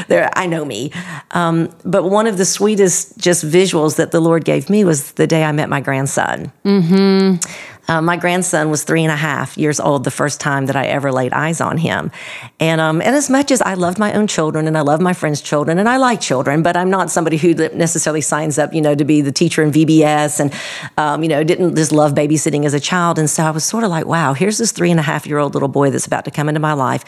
there, 0.08 0.30
I 0.34 0.46
know 0.46 0.64
me. 0.64 0.92
Um, 1.30 1.74
but 1.84 2.04
one 2.04 2.26
of 2.26 2.36
the 2.36 2.44
sweetest 2.44 3.18
just 3.18 3.44
visuals 3.44 3.96
that 3.96 4.10
the 4.10 4.20
Lord 4.20 4.44
gave 4.44 4.68
me 4.68 4.84
was 4.84 5.12
the 5.12 5.26
day 5.26 5.44
I 5.44 5.52
met 5.52 5.68
my 5.68 5.80
grandson. 5.80 6.52
Mm-hmm. 6.64 7.71
Uh, 7.92 8.00
my 8.00 8.16
grandson 8.16 8.70
was 8.70 8.84
three 8.84 9.02
and 9.02 9.12
a 9.12 9.16
half 9.16 9.58
years 9.58 9.78
old 9.78 10.04
the 10.04 10.10
first 10.10 10.40
time 10.40 10.64
that 10.64 10.76
I 10.76 10.86
ever 10.86 11.12
laid 11.12 11.34
eyes 11.34 11.60
on 11.60 11.76
him. 11.76 12.10
And, 12.58 12.80
um, 12.80 13.02
and 13.02 13.14
as 13.14 13.28
much 13.28 13.50
as 13.50 13.60
I 13.60 13.74
loved 13.74 13.98
my 13.98 14.14
own 14.14 14.26
children 14.26 14.66
and 14.66 14.78
I 14.78 14.80
love 14.80 15.02
my 15.02 15.12
friends' 15.12 15.42
children 15.42 15.78
and 15.78 15.86
I 15.86 15.98
like 15.98 16.18
children, 16.18 16.62
but 16.62 16.74
I'm 16.74 16.88
not 16.88 17.10
somebody 17.10 17.36
who 17.36 17.52
necessarily 17.52 18.22
signs 18.22 18.58
up, 18.58 18.72
you 18.72 18.80
know, 18.80 18.94
to 18.94 19.04
be 19.04 19.20
the 19.20 19.30
teacher 19.30 19.62
in 19.62 19.70
VBS 19.70 20.40
and, 20.40 20.54
um, 20.96 21.22
you 21.22 21.28
know, 21.28 21.44
didn't 21.44 21.76
just 21.76 21.92
love 21.92 22.14
babysitting 22.14 22.64
as 22.64 22.72
a 22.72 22.80
child. 22.80 23.18
And 23.18 23.28
so 23.28 23.42
I 23.42 23.50
was 23.50 23.62
sort 23.62 23.84
of 23.84 23.90
like, 23.90 24.06
wow, 24.06 24.32
here's 24.32 24.56
this 24.56 24.72
three 24.72 24.90
and 24.90 24.98
a 24.98 25.02
half 25.02 25.26
year 25.26 25.36
old 25.36 25.52
little 25.52 25.68
boy 25.68 25.90
that's 25.90 26.06
about 26.06 26.24
to 26.24 26.30
come 26.30 26.48
into 26.48 26.60
my 26.60 26.72
life 26.72 27.04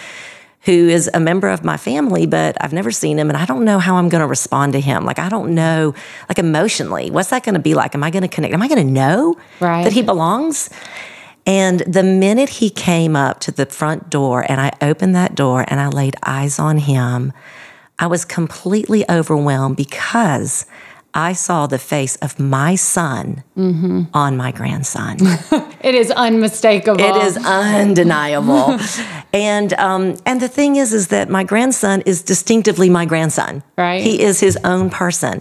who 0.65 0.89
is 0.89 1.11
a 1.13 1.21
member 1.21 1.49
of 1.49 1.65
my 1.65 1.77
family, 1.77 2.27
but 2.27 2.57
I've 2.61 2.73
never 2.73 2.91
seen 2.91 3.19
him 3.19 3.29
and 3.29 3.37
I 3.37 3.45
don't 3.45 3.65
know 3.65 3.79
how 3.79 3.97
I'm 3.97 4.09
going 4.09 4.23
to 4.23 4.27
respond 4.27 4.73
to 4.73 4.81
him. 4.81 5.05
Like, 5.05 5.19
I 5.19 5.29
don't 5.29 5.55
know, 5.55 5.95
like 6.29 6.39
emotionally, 6.39 7.11
what's 7.11 7.31
that 7.31 7.45
going 7.45 7.55
to 7.55 7.61
be 7.61 7.75
like? 7.75 7.95
Am 7.95 8.03
I 8.03 8.11
going 8.11 8.23
to 8.23 8.29
connect? 8.29 8.55
Am 8.55 8.63
I 8.63 8.69
going 8.69 8.87
to 8.87 8.93
know 8.93 9.37
right. 9.61 9.85
that 9.85 9.93
he 9.93 10.03
belongs? 10.03 10.71
And 11.47 11.81
the 11.81 12.03
minute 12.03 12.49
he 12.49 12.71
came 12.71 13.15
up 13.15 13.41
to 13.41 13.53
the 13.53 13.67
front 13.67 14.09
door 14.09 14.47
and 14.49 14.61
I 14.61 14.73
opened 14.81 15.15
that 15.15 15.35
door 15.35 15.65
and 15.69 15.79
I 15.79 15.89
laid 15.89 16.17
eyes 16.23 16.59
on 16.59 16.79
him, 16.79 17.33
I 17.99 18.07
was 18.07 18.25
completely 18.25 19.05
overwhelmed 19.11 19.77
because 19.77 20.65
I 21.15 21.33
saw 21.33 21.69
the 21.69 21.79
face 21.79 22.17
of 22.17 22.41
my 22.41 22.75
son 22.75 23.45
mm-hmm. 23.57 24.03
on 24.13 24.37
my 24.37 24.51
grandson. 24.51 25.19
it 25.81 25.95
is 25.95 26.11
unmistakable. 26.11 27.01
It 27.01 27.17
is 27.25 27.37
undeniable. 27.37 28.79
and 29.33 29.73
um, 29.75 30.17
and 30.27 30.41
the 30.41 30.49
thing 30.49 30.75
is, 30.75 30.93
is 30.93 31.09
that 31.09 31.31
my 31.31 31.45
grandson 31.45 32.03
is 32.05 32.23
distinctively 32.23 32.91
my 32.91 33.07
grandson. 33.07 33.63
Right. 33.79 34.03
He 34.03 34.21
is 34.23 34.41
his 34.41 34.59
own 34.65 34.91
person. 34.91 35.41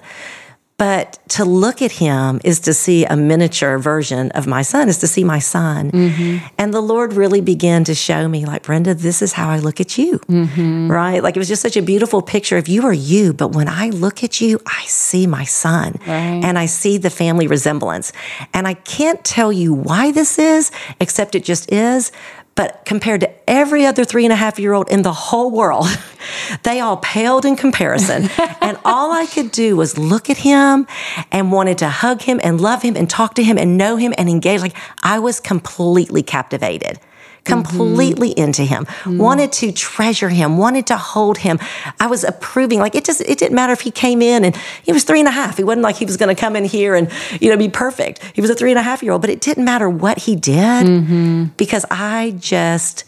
But 0.84 1.18
to 1.30 1.46
look 1.46 1.82
at 1.82 1.94
him 1.94 2.42
is 2.44 2.60
to 2.62 2.74
see 2.74 3.06
a 3.06 3.16
miniature 3.16 3.78
version 3.78 4.32
of 4.32 4.48
my 4.48 4.64
son, 4.64 4.90
is 4.90 4.98
to 4.98 5.08
see 5.08 5.24
my 5.24 5.40
son. 5.40 5.92
Mm-hmm. 5.92 6.46
And 6.58 6.74
the 6.74 6.82
Lord 6.82 7.14
really 7.14 7.40
began 7.40 7.86
to 7.86 7.96
show 7.96 8.28
me, 8.28 8.46
like, 8.46 8.64
Brenda, 8.64 8.94
this 8.94 9.22
is 9.22 9.32
how 9.32 9.50
I 9.50 9.60
look 9.60 9.80
at 9.80 9.98
you. 9.98 10.20
Mm-hmm. 10.20 10.92
Right? 10.92 11.24
Like, 11.24 11.38
it 11.38 11.40
was 11.40 11.48
just 11.48 11.62
such 11.62 11.78
a 11.78 11.82
beautiful 11.82 12.22
picture 12.22 12.58
of 12.58 12.68
you 12.68 12.86
are 12.86 12.92
you. 12.92 13.32
But 13.32 13.56
when 13.56 13.70
I 13.70 13.92
look 13.92 14.26
at 14.26 14.42
you, 14.42 14.60
I 14.68 14.84
see 14.88 15.26
my 15.26 15.46
son 15.46 15.96
right. 16.06 16.44
and 16.44 16.60
I 16.60 16.66
see 16.66 16.98
the 16.98 17.10
family 17.10 17.48
resemblance. 17.48 18.12
And 18.54 18.68
I 18.68 18.74
can't 18.74 19.24
tell 19.24 19.54
you 19.54 19.74
why 19.74 20.12
this 20.12 20.38
is, 20.38 20.70
except 21.00 21.34
it 21.34 21.46
just 21.46 21.72
is. 21.72 22.12
But 22.56 22.86
compared 22.86 23.22
to 23.22 23.32
every 23.50 23.86
other 23.86 24.06
three 24.06 24.26
and 24.26 24.34
a 24.34 24.36
half 24.36 24.60
year 24.60 24.74
old 24.74 24.90
in 24.90 25.02
the 25.02 25.14
whole 25.14 25.50
world, 25.50 25.88
they 26.64 26.80
all 26.80 26.98
paled 26.98 27.46
in 27.46 27.56
comparison. 27.56 28.30
and 28.62 28.78
all 28.86 29.12
I 29.12 29.26
could 29.26 29.52
do 29.52 29.76
was 29.76 29.98
look 29.98 30.30
at 30.30 30.38
him 30.38 30.86
and 31.32 31.52
wanted 31.52 31.80
to 31.80 31.90
hug 31.90 32.22
him 32.22 32.40
and 32.44 32.62
love 32.62 32.84
him 32.84 32.96
and 32.96 33.10
talk 33.10 33.34
to 33.36 33.44
him 33.44 33.58
and 33.58 33.78
know 33.78 33.96
him 33.96 34.14
and 34.18 34.30
engage. 34.30 34.62
Like 34.62 34.78
I 35.02 35.20
was 35.20 35.40
completely 35.40 36.22
captivated 36.22 37.00
completely 37.44 38.30
mm-hmm. 38.30 38.44
into 38.44 38.64
him, 38.64 38.86
mm-hmm. 38.86 39.18
wanted 39.18 39.52
to 39.52 39.72
treasure 39.72 40.30
him, 40.30 40.58
wanted 40.58 40.88
to 40.88 40.98
hold 40.98 41.40
him. 41.40 41.60
I 42.00 42.08
was 42.08 42.24
approving. 42.24 42.80
Like 42.80 42.96
it 42.96 43.06
just, 43.06 43.22
it 43.22 43.38
didn't 43.38 43.56
matter 43.56 43.74
if 43.74 43.82
he 43.82 43.92
came 43.92 44.22
in 44.22 44.46
and 44.46 44.56
he 44.84 44.92
was 44.92 45.04
three 45.04 45.20
and 45.20 45.28
a 45.28 45.32
half. 45.32 45.58
He 45.58 45.64
wasn't 45.64 45.84
like 45.84 45.98
he 45.98 46.06
was 46.06 46.18
going 46.18 46.34
to 46.34 46.40
come 46.40 46.56
in 46.56 46.66
here 46.66 46.96
and, 46.96 47.12
you 47.42 47.50
know, 47.50 47.58
be 47.58 47.70
perfect. 47.70 48.24
He 48.34 48.42
was 48.42 48.50
a 48.50 48.56
three 48.56 48.72
and 48.72 48.80
a 48.80 48.84
half 48.84 49.04
year 49.04 49.12
old, 49.12 49.22
but 49.22 49.30
it 49.30 49.42
didn't 49.42 49.66
matter 49.66 49.90
what 49.90 50.20
he 50.20 50.36
did 50.36 50.86
mm-hmm. 50.86 51.46
because 51.58 51.86
I 51.92 52.36
just, 52.40 53.04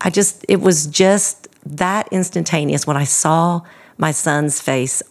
I 0.00 0.10
just, 0.10 0.44
it 0.48 0.60
was 0.60 0.86
just 0.86 1.48
that 1.66 2.08
instantaneous 2.10 2.86
when 2.86 2.96
I 2.96 3.04
saw 3.04 3.62
my 3.98 4.12
son's 4.12 4.60
face 4.60 5.02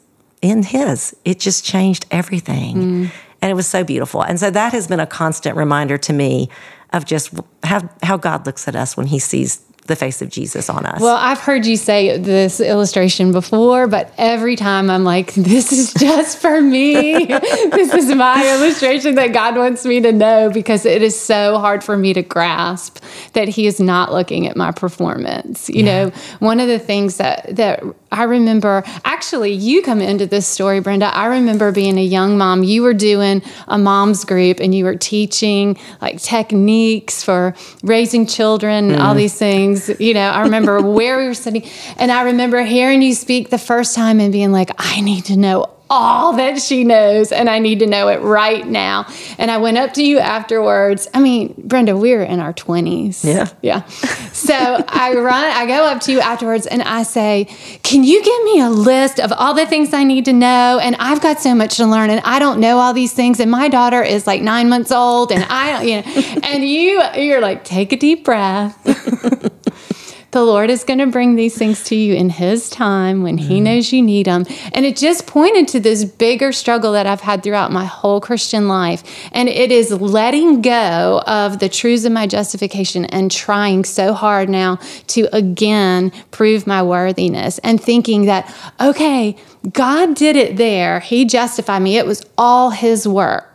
in 0.41 0.63
his. 0.63 1.15
It 1.25 1.39
just 1.39 1.65
changed 1.65 2.05
everything. 2.11 2.75
Mm. 2.75 3.11
And 3.41 3.51
it 3.51 3.53
was 3.53 3.67
so 3.67 3.83
beautiful. 3.83 4.21
And 4.21 4.39
so 4.39 4.49
that 4.51 4.73
has 4.73 4.87
been 4.87 4.99
a 4.99 5.07
constant 5.07 5.55
reminder 5.55 5.97
to 5.97 6.13
me 6.13 6.49
of 6.93 7.05
just 7.05 7.33
how, 7.63 7.89
how 8.03 8.17
God 8.17 8.45
looks 8.45 8.67
at 8.67 8.75
us 8.75 8.97
when 8.97 9.07
he 9.07 9.19
sees 9.19 9.61
the 9.89 9.95
face 9.97 10.21
of 10.21 10.29
Jesus 10.29 10.69
on 10.69 10.85
us. 10.85 11.01
Well, 11.01 11.17
I've 11.17 11.39
heard 11.39 11.65
you 11.65 11.75
say 11.75 12.17
this 12.17 12.61
illustration 12.61 13.33
before, 13.33 13.87
but 13.87 14.13
every 14.17 14.55
time 14.55 14.89
I'm 14.89 15.03
like, 15.03 15.33
this 15.33 15.73
is 15.73 15.93
just 15.95 16.37
for 16.37 16.61
me. 16.61 17.25
this 17.25 17.93
is 17.93 18.15
my 18.15 18.55
illustration 18.55 19.15
that 19.15 19.33
God 19.33 19.57
wants 19.57 19.83
me 19.83 19.99
to 19.99 20.13
know 20.13 20.49
because 20.49 20.85
it 20.85 21.01
is 21.01 21.19
so 21.19 21.57
hard 21.57 21.83
for 21.83 21.97
me 21.97 22.13
to 22.13 22.21
grasp 22.21 23.03
that 23.33 23.49
He 23.49 23.67
is 23.67 23.81
not 23.81 24.13
looking 24.13 24.47
at 24.47 24.55
my 24.55 24.71
performance. 24.71 25.69
You 25.69 25.83
yeah. 25.83 26.05
know, 26.05 26.11
one 26.39 26.61
of 26.61 26.67
the 26.69 26.79
things 26.79 27.17
that 27.17 27.55
that 27.57 27.83
I 28.11 28.23
remember 28.23 28.83
actually 29.03 29.51
you 29.51 29.81
come 29.81 30.01
into 30.01 30.25
this 30.25 30.47
story, 30.47 30.79
Brenda. 30.79 31.07
I 31.07 31.25
remember 31.25 31.71
being 31.71 31.97
a 31.97 32.03
young 32.03 32.37
mom. 32.37 32.63
You 32.63 32.83
were 32.83 32.93
doing 32.93 33.41
a 33.67 33.77
mom's 33.77 34.23
group 34.23 34.59
and 34.59 34.73
you 34.73 34.85
were 34.85 34.95
teaching 34.95 35.77
like 36.01 36.21
techniques 36.21 37.23
for 37.23 37.55
raising 37.83 38.27
children, 38.27 38.91
mm. 38.91 38.99
all 38.99 39.15
these 39.15 39.33
things 39.33 39.78
things. 39.79 39.99
You 39.99 40.13
know, 40.13 40.29
I 40.29 40.41
remember 40.41 40.81
where 40.81 41.17
we 41.17 41.25
were 41.25 41.33
sitting, 41.33 41.67
and 41.97 42.11
I 42.11 42.23
remember 42.23 42.61
hearing 42.63 43.01
you 43.01 43.13
speak 43.13 43.49
the 43.49 43.57
first 43.57 43.95
time 43.95 44.19
and 44.19 44.31
being 44.31 44.51
like, 44.51 44.71
I 44.77 45.01
need 45.01 45.25
to 45.25 45.37
know 45.37 45.69
all 45.89 46.33
that 46.33 46.61
she 46.61 46.83
knows 46.83 47.31
and 47.31 47.49
I 47.49 47.59
need 47.59 47.79
to 47.79 47.87
know 47.87 48.07
it 48.09 48.21
right 48.21 48.65
now. 48.65 49.07
And 49.37 49.49
I 49.49 49.57
went 49.57 49.77
up 49.77 49.93
to 49.93 50.03
you 50.03 50.19
afterwards. 50.19 51.07
I 51.13 51.19
mean, 51.19 51.55
Brenda, 51.57 51.97
we're 51.97 52.23
in 52.23 52.39
our 52.39 52.53
20s. 52.53 53.23
Yeah. 53.23 53.47
Yeah. 53.61 53.85
So 54.33 54.53
I 54.53 55.15
run, 55.15 55.45
I 55.45 55.65
go 55.65 55.85
up 55.85 56.01
to 56.01 56.11
you 56.11 56.19
afterwards 56.19 56.67
and 56.67 56.81
I 56.81 57.03
say, 57.03 57.45
Can 57.83 58.03
you 58.03 58.23
give 58.23 58.43
me 58.43 58.61
a 58.61 58.69
list 58.69 59.19
of 59.19 59.31
all 59.31 59.53
the 59.53 59.65
things 59.65 59.93
I 59.93 60.03
need 60.03 60.25
to 60.25 60.33
know? 60.33 60.79
And 60.81 60.95
I've 60.97 61.21
got 61.21 61.39
so 61.39 61.55
much 61.55 61.77
to 61.77 61.85
learn 61.85 62.09
and 62.09 62.21
I 62.23 62.39
don't 62.39 62.59
know 62.59 62.77
all 62.77 62.93
these 62.93 63.13
things. 63.13 63.39
And 63.39 63.49
my 63.49 63.69
daughter 63.69 64.03
is 64.03 64.27
like 64.27 64.41
nine 64.41 64.69
months 64.69 64.91
old 64.91 65.31
and 65.31 65.43
I 65.49 65.71
don't, 65.71 65.87
you 65.87 66.01
know, 66.01 66.39
and 66.43 66.63
you, 66.63 67.03
you're 67.15 67.41
like, 67.41 67.63
Take 67.63 67.91
a 67.91 67.97
deep 67.97 68.23
breath. 68.23 68.77
the 70.31 70.43
Lord 70.43 70.69
is 70.69 70.83
going 70.83 70.99
to 70.99 71.07
bring 71.07 71.35
these 71.35 71.57
things 71.57 71.83
to 71.85 71.95
you 71.95 72.13
in 72.13 72.29
His 72.29 72.69
time 72.69 73.23
when 73.23 73.37
He 73.37 73.59
mm. 73.59 73.63
knows 73.63 73.91
you 73.91 74.01
need 74.01 74.27
them. 74.27 74.45
And 74.73 74.85
it 74.85 74.95
just 74.95 75.25
pointed 75.25 75.67
to 75.69 75.79
this 75.79 76.05
bigger 76.05 76.51
struggle 76.51 76.91
that 76.93 77.07
I've 77.07 77.21
had 77.21 77.43
throughout 77.43 77.71
my 77.71 77.85
whole 77.85 78.21
Christian 78.21 78.67
life. 78.67 79.03
And 79.31 79.49
it 79.49 79.71
is 79.71 79.91
letting 79.91 80.61
go 80.61 81.23
of 81.25 81.59
the 81.59 81.69
truths 81.69 82.05
of 82.05 82.11
my 82.11 82.27
justification 82.27 83.05
and 83.05 83.31
trying 83.31 83.85
so 83.85 84.13
hard 84.13 84.49
now 84.49 84.77
to 85.07 85.27
again 85.33 86.11
prove 86.31 86.67
my 86.67 86.83
worthiness 86.83 87.57
and 87.59 87.81
thinking 87.81 88.25
that, 88.25 88.53
okay, 88.79 89.35
God 89.73 90.15
did 90.15 90.35
it 90.35 90.57
there. 90.57 90.99
He 90.99 91.25
justified 91.25 91.79
me. 91.79 91.97
It 91.97 92.05
was 92.05 92.23
all 92.37 92.69
His 92.69 93.07
work 93.07 93.48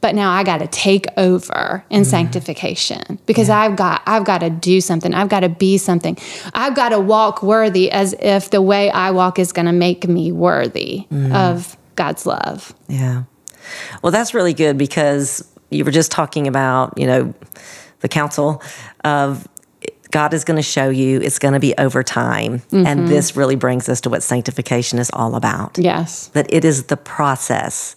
but 0.00 0.14
now 0.14 0.30
I 0.30 0.44
got 0.44 0.58
to 0.58 0.66
take 0.66 1.06
over 1.16 1.84
in 1.90 2.02
mm-hmm. 2.02 2.10
sanctification 2.10 3.18
because 3.26 3.48
yeah. 3.48 3.58
I've 3.58 3.76
got 3.76 4.02
I've 4.06 4.24
got 4.24 4.38
to 4.38 4.50
do 4.50 4.80
something. 4.80 5.14
I've 5.14 5.28
got 5.28 5.40
to 5.40 5.48
be 5.48 5.78
something. 5.78 6.16
I've 6.54 6.74
got 6.74 6.90
to 6.90 7.00
walk 7.00 7.42
worthy 7.42 7.90
as 7.90 8.14
if 8.20 8.50
the 8.50 8.62
way 8.62 8.90
I 8.90 9.10
walk 9.10 9.38
is 9.38 9.52
going 9.52 9.66
to 9.66 9.72
make 9.72 10.08
me 10.08 10.32
worthy 10.32 11.06
mm-hmm. 11.10 11.32
of 11.34 11.76
God's 11.96 12.26
love. 12.26 12.74
Yeah. 12.88 13.24
Well, 14.02 14.10
that's 14.10 14.34
really 14.34 14.54
good 14.54 14.78
because 14.78 15.46
you 15.70 15.84
were 15.84 15.90
just 15.90 16.10
talking 16.10 16.46
about, 16.46 16.94
you 16.96 17.06
know, 17.06 17.34
the 18.00 18.08
counsel 18.08 18.62
of 19.04 19.46
God 20.10 20.34
is 20.34 20.44
going 20.44 20.56
to 20.56 20.62
show 20.62 20.88
you, 20.88 21.20
it's 21.20 21.38
going 21.38 21.54
to 21.54 21.60
be 21.60 21.74
over 21.78 22.02
time. 22.02 22.58
Mm-hmm. 22.58 22.86
And 22.86 23.08
this 23.08 23.36
really 23.36 23.54
brings 23.54 23.88
us 23.88 24.00
to 24.02 24.10
what 24.10 24.22
sanctification 24.22 24.98
is 24.98 25.10
all 25.12 25.36
about. 25.36 25.78
Yes. 25.78 26.28
That 26.28 26.52
it 26.52 26.64
is 26.64 26.84
the 26.84 26.96
process 26.96 27.96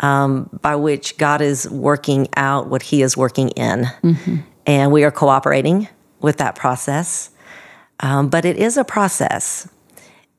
um, 0.00 0.50
by 0.62 0.76
which 0.76 1.16
God 1.16 1.40
is 1.40 1.68
working 1.70 2.28
out 2.36 2.68
what 2.68 2.82
He 2.82 3.02
is 3.02 3.16
working 3.16 3.50
in. 3.50 3.84
Mm-hmm. 4.02 4.36
And 4.66 4.92
we 4.92 5.04
are 5.04 5.10
cooperating 5.10 5.88
with 6.20 6.38
that 6.38 6.54
process. 6.54 7.30
Um, 8.00 8.28
but 8.28 8.44
it 8.44 8.56
is 8.56 8.76
a 8.76 8.84
process. 8.84 9.68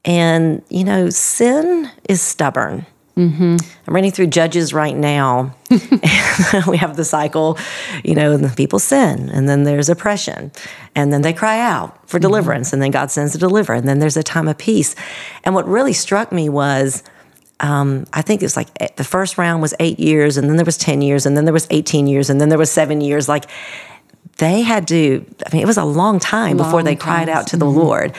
And, 0.03 0.63
you 0.69 0.83
know, 0.83 1.09
sin 1.09 1.89
is 2.07 2.21
stubborn. 2.21 2.85
Mm-hmm. 3.17 3.55
I'm 3.87 3.95
reading 3.95 4.11
through 4.11 4.27
Judges 4.27 4.73
right 4.73 4.95
now. 4.95 5.55
we 6.67 6.77
have 6.77 6.97
the 6.97 7.05
cycle, 7.05 7.57
you 8.03 8.13
know, 8.13 8.35
the 8.35 8.53
people 8.55 8.77
sin, 8.77 9.29
and 9.29 9.47
then 9.47 9.63
there's 9.63 9.87
oppression, 9.87 10.51
and 10.95 11.13
then 11.13 11.21
they 11.21 11.31
cry 11.31 11.61
out 11.61 12.09
for 12.09 12.17
mm-hmm. 12.17 12.23
deliverance, 12.23 12.67
mm-hmm. 12.67 12.75
and 12.75 12.83
then 12.83 12.91
God 12.91 13.11
sends 13.11 13.33
a 13.33 13.37
deliver, 13.37 13.73
and 13.73 13.87
then 13.87 13.99
there's 13.99 14.17
a 14.17 14.23
time 14.23 14.49
of 14.49 14.57
peace. 14.57 14.95
And 15.45 15.55
what 15.55 15.65
really 15.65 15.93
struck 15.93 16.33
me 16.33 16.49
was 16.49 17.03
um, 17.59 18.05
I 18.13 18.21
think 18.21 18.43
it's 18.43 18.57
like 18.57 18.67
eh, 18.79 18.89
the 18.95 19.03
first 19.03 19.37
round 19.37 19.61
was 19.61 19.73
eight 19.79 19.99
years, 19.99 20.37
and 20.37 20.49
then 20.49 20.57
there 20.57 20.65
was 20.65 20.77
10 20.77 21.01
years, 21.01 21.25
and 21.25 21.37
then 21.37 21.45
there 21.45 21.53
was 21.53 21.67
18 21.69 22.07
years, 22.07 22.29
and 22.29 22.39
then 22.39 22.49
there 22.49 22.57
was 22.57 22.71
seven 22.71 23.01
years. 23.01 23.29
Like 23.29 23.45
they 24.37 24.61
had 24.61 24.87
to, 24.89 25.25
I 25.45 25.53
mean, 25.53 25.61
it 25.61 25.67
was 25.67 25.77
a 25.77 25.85
long 25.85 26.19
time 26.19 26.57
long 26.57 26.67
before 26.67 26.83
they 26.83 26.95
cried 26.95 27.29
out 27.29 27.47
to 27.47 27.57
the 27.57 27.65
mm-hmm. 27.65 27.79
Lord. 27.79 28.15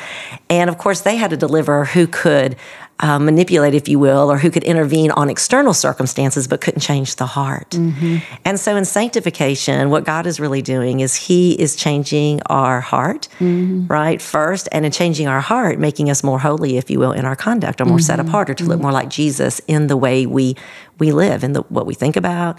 And 0.49 0.70
of 0.70 0.78
course, 0.78 1.02
they 1.02 1.16
had 1.16 1.30
to 1.30 1.37
deliver 1.37 1.85
who 1.85 2.06
could 2.06 2.56
uh, 3.00 3.18
manipulate, 3.18 3.75
if 3.75 3.88
you 3.88 3.99
will, 3.99 4.32
or 4.32 4.38
who 4.38 4.50
could 4.50 4.64
intervene 4.64 5.11
on 5.11 5.28
external 5.28 5.75
circumstances 5.75 6.49
but 6.49 6.62
couldn't 6.62 6.80
change 6.80 7.16
the 7.16 7.26
heart. 7.26 7.70
Mm-hmm. 7.70 8.18
And 8.46 8.58
so 8.58 8.75
in 8.76 8.87
sanctification, 8.87 9.90
what 9.90 10.04
God 10.04 10.26
is 10.26 10.40
really 10.40 10.62
doing 10.62 11.00
is 11.00 11.14
He 11.14 11.52
is 11.61 11.76
changing 11.76 12.40
our 12.46 12.80
heart, 12.80 13.28
mm-hmm. 13.38 13.87
right? 13.88 14.23
First, 14.23 14.68
and 14.73 14.87
in 14.87 14.92
changing 14.92 15.28
our 15.28 15.42
heart, 15.42 15.78
making 15.78 16.08
us 16.08 16.25
more 16.25 16.38
holy, 16.38 16.78
if 16.78 16.90
you 16.90 16.99
will, 16.99 17.12
in 17.12 17.26
our 17.26 17.37
conduct, 17.37 17.82
or 17.82 17.85
more 17.85 17.99
mm-hmm. 17.99 18.04
set 18.04 18.20
apart, 18.20 18.49
or 18.49 18.54
to 18.54 18.64
look 18.64 18.76
mm-hmm. 18.76 18.85
more 18.85 18.92
like 18.92 19.11
Jesus 19.11 19.61
in 19.66 19.88
the 19.88 19.96
way 19.96 20.25
we 20.25 20.56
we 20.99 21.12
live, 21.12 21.44
in 21.44 21.52
the 21.52 21.61
what 21.68 21.85
we 21.85 21.92
think 21.92 22.16
about, 22.16 22.58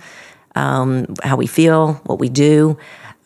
um, 0.54 1.16
how 1.24 1.36
we 1.36 1.48
feel, 1.48 1.94
what 2.06 2.20
we 2.20 2.30
do. 2.30 2.78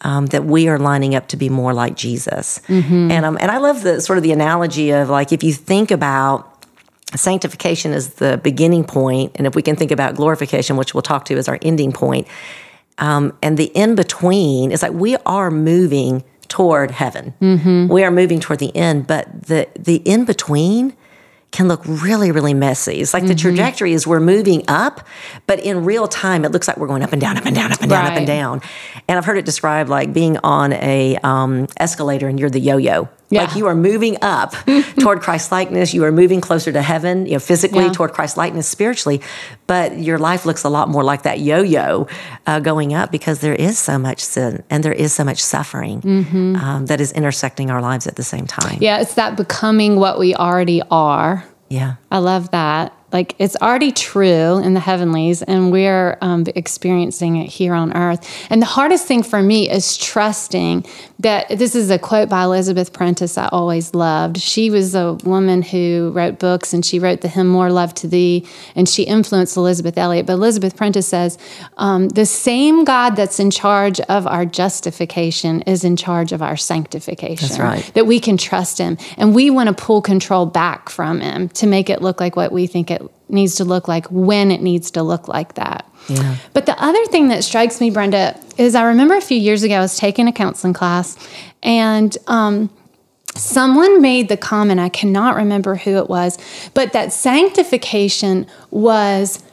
Um, 0.03 0.25
that 0.27 0.45
we 0.45 0.67
are 0.67 0.79
lining 0.79 1.13
up 1.13 1.27
to 1.27 1.37
be 1.37 1.47
more 1.47 1.75
like 1.75 1.95
Jesus, 1.95 2.59
mm-hmm. 2.67 3.11
and 3.11 3.23
um, 3.23 3.37
and 3.39 3.51
I 3.51 3.59
love 3.59 3.83
the 3.83 4.01
sort 4.01 4.17
of 4.17 4.23
the 4.23 4.31
analogy 4.31 4.89
of 4.89 5.09
like 5.09 5.31
if 5.31 5.43
you 5.43 5.53
think 5.53 5.91
about 5.91 6.65
sanctification 7.15 7.91
is 7.91 8.15
the 8.15 8.39
beginning 8.43 8.83
point, 8.83 9.33
and 9.35 9.45
if 9.45 9.55
we 9.55 9.61
can 9.61 9.75
think 9.75 9.91
about 9.91 10.15
glorification, 10.15 10.75
which 10.75 10.95
we'll 10.95 11.03
talk 11.03 11.25
to 11.25 11.37
as 11.37 11.47
our 11.47 11.59
ending 11.61 11.91
point, 11.91 12.27
um, 12.97 13.37
and 13.43 13.57
the 13.57 13.65
in 13.65 13.93
between 13.95 14.71
is 14.71 14.81
like 14.81 14.93
we 14.93 15.17
are 15.17 15.51
moving 15.51 16.23
toward 16.47 16.91
heaven. 16.91 17.33
Mm-hmm. 17.41 17.87
We 17.87 18.03
are 18.03 18.11
moving 18.11 18.39
toward 18.39 18.59
the 18.59 18.75
end, 18.75 19.07
but 19.07 19.43
the 19.43 19.67
the 19.79 19.97
in 19.97 20.25
between 20.25 20.95
can 21.51 21.67
look 21.67 21.81
really, 21.85 22.31
really 22.31 22.53
messy. 22.53 23.01
It's 23.01 23.13
like 23.13 23.23
mm-hmm. 23.23 23.29
the 23.29 23.35
trajectory 23.35 23.93
is 23.93 24.07
we're 24.07 24.21
moving 24.21 24.63
up, 24.67 25.05
but 25.47 25.59
in 25.59 25.83
real 25.83 26.07
time, 26.07 26.45
it 26.45 26.51
looks 26.51 26.67
like 26.67 26.77
we're 26.77 26.87
going 26.87 27.03
up 27.03 27.11
and 27.11 27.21
down, 27.21 27.37
up 27.37 27.45
and 27.45 27.55
down, 27.55 27.71
up 27.73 27.81
and 27.81 27.89
down, 27.89 28.03
right. 28.05 28.11
up 28.13 28.17
and 28.17 28.27
down. 28.27 28.61
And 29.07 29.17
I've 29.17 29.25
heard 29.25 29.37
it 29.37 29.45
described 29.45 29.89
like 29.89 30.13
being 30.13 30.37
on 30.37 30.71
a 30.73 31.17
um, 31.17 31.67
escalator 31.77 32.27
and 32.27 32.39
you're 32.39 32.49
the 32.49 32.59
yo-yo. 32.59 33.09
Yeah. 33.31 33.43
Like 33.43 33.55
you 33.55 33.65
are 33.67 33.75
moving 33.75 34.17
up 34.21 34.53
toward 34.99 35.21
Christ 35.21 35.51
likeness. 35.51 35.93
You 35.93 36.03
are 36.03 36.11
moving 36.11 36.41
closer 36.41 36.71
to 36.71 36.81
heaven, 36.81 37.25
you 37.25 37.33
know, 37.33 37.39
physically 37.39 37.85
yeah. 37.85 37.91
toward 37.91 38.11
Christ 38.11 38.37
likeness 38.37 38.67
spiritually. 38.67 39.21
But 39.67 39.97
your 39.97 40.19
life 40.19 40.45
looks 40.45 40.63
a 40.63 40.69
lot 40.69 40.89
more 40.89 41.03
like 41.03 41.23
that 41.23 41.39
yo 41.39 41.61
yo 41.61 42.07
uh, 42.45 42.59
going 42.59 42.93
up 42.93 43.11
because 43.11 43.39
there 43.39 43.55
is 43.55 43.79
so 43.79 43.97
much 43.97 44.19
sin 44.19 44.63
and 44.69 44.83
there 44.83 44.93
is 44.93 45.13
so 45.13 45.23
much 45.23 45.41
suffering 45.41 46.01
mm-hmm. 46.01 46.55
um, 46.57 46.85
that 46.87 46.99
is 46.99 47.11
intersecting 47.13 47.71
our 47.71 47.81
lives 47.81 48.05
at 48.05 48.17
the 48.17 48.23
same 48.23 48.45
time. 48.45 48.77
Yeah, 48.81 48.99
it's 48.99 49.15
that 49.15 49.37
becoming 49.37 49.95
what 49.95 50.19
we 50.19 50.35
already 50.35 50.81
are. 50.91 51.45
Yeah. 51.69 51.95
I 52.11 52.17
love 52.17 52.51
that 52.51 52.93
like 53.13 53.35
it's 53.39 53.55
already 53.57 53.91
true 53.91 54.57
in 54.57 54.73
the 54.73 54.79
heavenlies, 54.79 55.41
and 55.41 55.71
we're 55.71 56.17
um, 56.21 56.45
experiencing 56.55 57.37
it 57.37 57.47
here 57.47 57.73
on 57.73 57.95
earth. 57.95 58.27
And 58.49 58.61
the 58.61 58.67
hardest 58.67 59.05
thing 59.05 59.23
for 59.23 59.41
me 59.41 59.69
is 59.69 59.97
trusting 59.97 60.85
that 61.19 61.49
this 61.49 61.75
is 61.75 61.89
a 61.89 61.99
quote 61.99 62.29
by 62.29 62.43
Elizabeth 62.43 62.93
Prentiss 62.93 63.37
I 63.37 63.47
always 63.51 63.93
loved. 63.93 64.37
She 64.37 64.69
was 64.69 64.95
a 64.95 65.13
woman 65.23 65.61
who 65.61 66.11
wrote 66.15 66.39
books, 66.39 66.73
and 66.73 66.85
she 66.85 66.99
wrote 66.99 67.21
the 67.21 67.27
hymn 67.27 67.47
"More 67.47 67.71
Love 67.71 67.93
to 67.95 68.07
Thee," 68.07 68.47
and 68.75 68.87
she 68.87 69.03
influenced 69.03 69.57
Elisabeth 69.57 69.97
Elliot. 69.97 70.25
But 70.25 70.33
Elizabeth 70.33 70.75
Prentiss 70.75 71.07
says, 71.07 71.37
um, 71.77 72.09
"The 72.09 72.25
same 72.25 72.83
God 72.85 73.15
that's 73.15 73.39
in 73.39 73.51
charge 73.51 73.99
of 74.01 74.25
our 74.27 74.45
justification 74.45 75.61
is 75.63 75.83
in 75.83 75.95
charge 75.95 76.31
of 76.31 76.41
our 76.41 76.57
sanctification. 76.57 77.47
That's 77.47 77.59
right. 77.59 77.91
That 77.93 78.07
we 78.07 78.19
can 78.19 78.37
trust 78.37 78.77
Him, 78.77 78.97
and 79.17 79.35
we 79.35 79.49
want 79.49 79.67
to 79.67 79.73
pull 79.73 80.01
control 80.01 80.45
back 80.45 80.89
from 80.89 81.19
Him 81.19 81.49
to 81.49 81.67
make 81.67 81.89
it 81.89 82.01
look 82.01 82.19
like 82.19 82.35
what 82.35 82.51
we 82.51 82.67
think 82.67 82.89
it 82.89 83.00
needs 83.31 83.55
to 83.55 83.65
look 83.65 83.87
like 83.87 84.05
when 84.07 84.51
it 84.51 84.61
needs 84.61 84.91
to 84.91 85.03
look 85.03 85.27
like 85.27 85.55
that. 85.55 85.89
Yeah. 86.07 86.37
But 86.53 86.65
the 86.65 86.81
other 86.81 87.05
thing 87.05 87.29
that 87.29 87.43
strikes 87.43 87.79
me, 87.79 87.89
Brenda, 87.91 88.39
is 88.57 88.75
I 88.75 88.83
remember 88.83 89.15
a 89.15 89.21
few 89.21 89.37
years 89.37 89.63
ago 89.63 89.75
I 89.75 89.79
was 89.79 89.97
taking 89.97 90.27
a 90.27 90.31
counseling 90.31 90.73
class 90.73 91.17
and 91.63 92.17
um, 92.27 92.69
someone 93.35 94.01
made 94.01 94.29
the 94.29 94.37
comment, 94.37 94.79
I 94.79 94.89
cannot 94.89 95.35
remember 95.35 95.75
who 95.75 95.97
it 95.97 96.09
was, 96.09 96.37
but 96.73 96.93
that 96.93 97.13
sanctification 97.13 98.47
was 98.71 99.43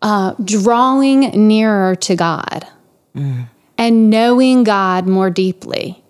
uh, 0.00 0.34
drawing 0.42 1.46
nearer 1.46 1.94
to 1.96 2.16
God 2.16 2.66
and 3.78 4.10
knowing 4.10 4.64
God 4.64 5.06
more 5.06 5.30
deeply. 5.30 6.02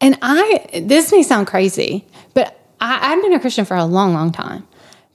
And 0.00 0.18
I, 0.20 0.82
this 0.82 1.12
may 1.12 1.22
sound 1.22 1.46
crazy, 1.46 2.04
but 2.34 2.58
I, 2.80 3.12
I've 3.12 3.22
been 3.22 3.32
a 3.32 3.40
Christian 3.40 3.64
for 3.64 3.76
a 3.76 3.84
long, 3.84 4.12
long 4.12 4.32
time. 4.32 4.66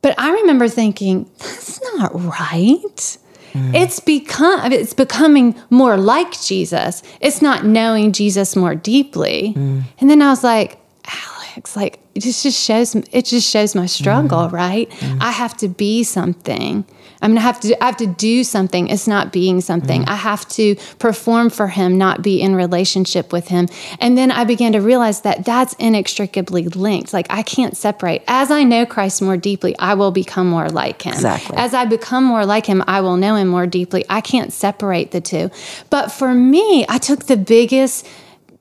But 0.01 0.15
I 0.17 0.31
remember 0.31 0.67
thinking, 0.67 1.29
that's 1.39 1.81
not 1.95 2.13
right. 2.13 3.17
Mm. 3.53 3.75
It's 3.75 3.99
become 3.99 4.71
it's 4.71 4.93
becoming 4.93 5.55
more 5.69 5.97
like 5.97 6.39
Jesus. 6.39 7.01
It's 7.21 7.41
not 7.41 7.65
knowing 7.65 8.11
Jesus 8.11 8.55
more 8.55 8.75
deeply. 8.75 9.53
Mm. 9.55 9.83
And 9.99 10.09
then 10.09 10.21
I 10.21 10.29
was 10.29 10.43
like, 10.43 10.79
Alex, 11.05 11.75
like 11.75 11.99
it 12.13 12.21
just, 12.21 12.43
just 12.43 12.61
shows 12.61 12.95
it 12.95 13.25
just 13.25 13.49
shows 13.49 13.73
my 13.75 13.85
struggle, 13.85 14.47
mm. 14.47 14.51
right? 14.51 14.91
I 15.19 15.31
have 15.31 15.57
to 15.57 15.67
be 15.67 16.03
something. 16.03 16.85
I'm 17.21 17.31
gonna 17.31 17.41
have 17.41 17.59
to 17.61 17.83
I 17.83 17.87
have 17.87 17.97
to 17.97 18.07
do 18.07 18.43
something. 18.43 18.87
It's 18.87 19.07
not 19.07 19.31
being 19.31 19.61
something. 19.61 20.01
Mm-hmm. 20.01 20.11
I 20.11 20.15
have 20.15 20.47
to 20.49 20.75
perform 20.99 21.49
for 21.49 21.67
him, 21.67 21.97
not 21.97 22.21
be 22.21 22.41
in 22.41 22.55
relationship 22.55 23.31
with 23.31 23.47
him. 23.47 23.67
And 23.99 24.17
then 24.17 24.31
I 24.31 24.43
began 24.43 24.73
to 24.73 24.79
realize 24.79 25.21
that 25.21 25.45
that's 25.45 25.73
inextricably 25.73 26.67
linked. 26.67 27.13
Like 27.13 27.27
I 27.29 27.43
can't 27.43 27.75
separate. 27.75 28.23
As 28.27 28.51
I 28.51 28.63
know 28.63 28.85
Christ 28.85 29.21
more 29.21 29.37
deeply, 29.37 29.75
I 29.79 29.93
will 29.95 30.11
become 30.11 30.47
more 30.47 30.69
like 30.69 31.01
him. 31.01 31.13
Exactly. 31.13 31.57
As 31.57 31.73
I 31.73 31.85
become 31.85 32.23
more 32.23 32.45
like 32.45 32.65
him, 32.65 32.83
I 32.87 33.01
will 33.01 33.17
know 33.17 33.35
him 33.35 33.47
more 33.47 33.67
deeply. 33.67 34.05
I 34.09 34.21
can't 34.21 34.53
separate 34.53 35.11
the 35.11 35.21
two. 35.21 35.49
But 35.89 36.11
for 36.11 36.33
me, 36.33 36.85
I 36.87 36.97
took 36.97 37.25
the 37.25 37.37
biggest 37.37 38.07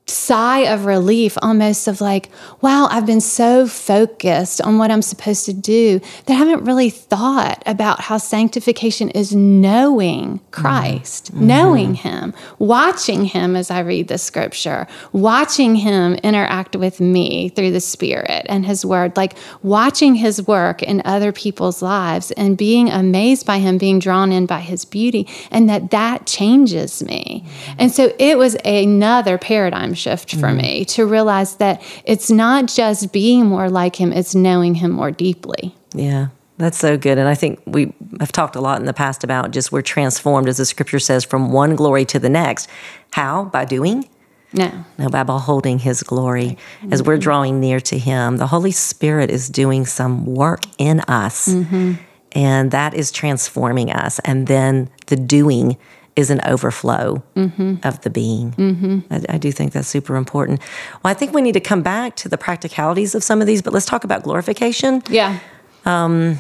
sigh 0.07 0.61
of 0.61 0.85
relief 0.85 1.37
almost 1.43 1.89
of 1.89 2.01
like 2.01 2.31
wow 2.61 2.87
i've 2.91 3.07
been 3.07 3.21
so 3.21 3.67
focused 3.67 4.61
on 4.61 4.79
what 4.79 4.91
i'm 4.91 5.03
supposed 5.03 5.45
to 5.45 5.53
do 5.53 5.99
that 6.27 6.35
i 6.35 6.37
haven't 6.37 6.65
really 6.65 6.91
thought 6.91 7.63
about 7.67 8.01
how 8.01 8.17
sanctification 8.17 9.11
is 9.11 9.35
knowing 9.35 10.41
christ 10.51 11.27
mm-hmm. 11.27 11.39
Mm-hmm. 11.39 11.47
knowing 11.47 11.95
him 11.95 12.35
watching 12.59 13.25
him 13.25 13.57
as 13.57 13.71
i 13.71 13.81
read 13.81 14.09
the 14.09 14.19
scripture 14.19 14.87
watching 15.13 15.75
him 15.75 16.15
interact 16.17 16.77
with 16.77 17.01
me 17.01 17.49
through 17.49 17.73
the 17.73 17.81
spirit 17.81 18.47
and 18.49 18.65
his 18.65 18.85
word 18.85 19.17
like 19.17 19.37
watching 19.63 20.15
his 20.15 20.47
work 20.47 20.83
in 20.83 21.03
other 21.05 21.33
people's 21.33 21.83
lives 21.83 22.31
and 22.33 22.57
being 22.57 22.89
amazed 22.89 23.47
by 23.47 23.59
him 23.59 23.79
being 23.79 23.99
drawn 23.99 24.33
in 24.33 24.47
by 24.47 24.61
his 24.61 24.85
beauty 24.85 25.27
and 25.51 25.69
that 25.69 25.91
that 25.91 26.27
changes 26.27 27.03
me. 27.03 27.45
Mm-hmm. 27.45 27.73
And 27.79 27.93
so 27.93 28.13
it 28.19 28.39
was 28.39 28.57
another 28.65 29.39
paradigm 29.39 29.95
shift 29.97 30.33
for 30.33 30.49
mm-hmm. 30.49 30.59
me 30.59 30.85
to 30.87 31.07
realize 31.07 31.57
that 31.57 31.83
it's 32.05 32.31
not 32.31 32.67
just 32.69 33.13
being 33.13 33.47
more 33.47 33.69
like 33.69 33.97
him, 33.97 34.13
it's 34.13 34.35
knowing 34.35 34.77
him 34.77 34.93
more 34.93 35.11
deeply. 35.11 35.75
Yeah, 35.95 36.29
that's 36.59 36.79
so 36.79 36.97
good. 36.97 37.19
And 37.19 37.29
I 37.29 37.35
think 37.35 37.61
we 37.67 37.93
have 38.21 38.33
talked 38.33 38.57
a 38.57 38.61
lot 38.61 38.79
in 38.79 38.87
the 38.87 38.95
past 38.95 39.25
about 39.25 39.51
just 39.51 39.73
we're 39.73 39.83
transformed, 39.83 40.49
as 40.49 40.59
the 40.59 40.65
scripture 40.65 40.99
says, 40.99 41.25
from 41.25 41.51
one 41.53 41.75
glory 41.75 42.05
to 42.07 42.19
the 42.19 42.29
next. 42.29 42.69
How? 43.13 43.45
By 43.45 43.65
doing? 43.65 44.09
No. 44.53 44.85
No, 44.97 45.09
by 45.09 45.23
beholding 45.23 45.81
his 45.81 46.03
glory. 46.03 46.57
As 46.91 47.03
we're 47.03 47.19
drawing 47.19 47.61
near 47.61 47.81
to 47.81 47.99
him, 47.99 48.39
the 48.39 48.47
Holy 48.47 48.71
Spirit 48.71 49.31
is 49.31 49.49
doing 49.49 49.85
some 49.85 50.25
work 50.25 50.63
in 50.79 51.01
us. 51.01 51.49
Mm-hmm. 51.49 51.95
And 52.33 52.71
that 52.71 52.95
is 52.95 53.11
transforming 53.11 53.91
us. 53.91 54.19
And 54.21 54.47
then 54.47 54.91
the 55.07 55.17
doing 55.17 55.77
is 56.17 56.31
an 56.31 56.41
overflow 56.47 57.23
mm-hmm. 57.37 57.77
of 57.85 58.01
the 58.01 58.11
being. 58.11 58.53
Mm-hmm. 58.53 59.13
I, 59.13 59.35
I 59.35 59.39
do 59.39 59.53
think 59.53 59.73
that's 59.73 59.87
super 59.87 60.17
important. 60.17 60.61
Well, 61.03 61.11
I 61.11 61.15
think 61.15 61.35
we 61.35 61.43
need 61.43 61.53
to 61.53 61.61
come 61.61 61.83
back 61.83 62.17
to 62.17 62.29
the 62.29 62.39
practicalities 62.39 63.15
of 63.15 63.23
some 63.23 63.41
of 63.41 63.47
these, 63.47 63.63
but 63.63 63.73
let's 63.73 63.87
talk 63.87 64.03
about 64.03 64.23
glorification. 64.23 65.03
Yeah. 65.09 65.39
Um, 65.85 66.39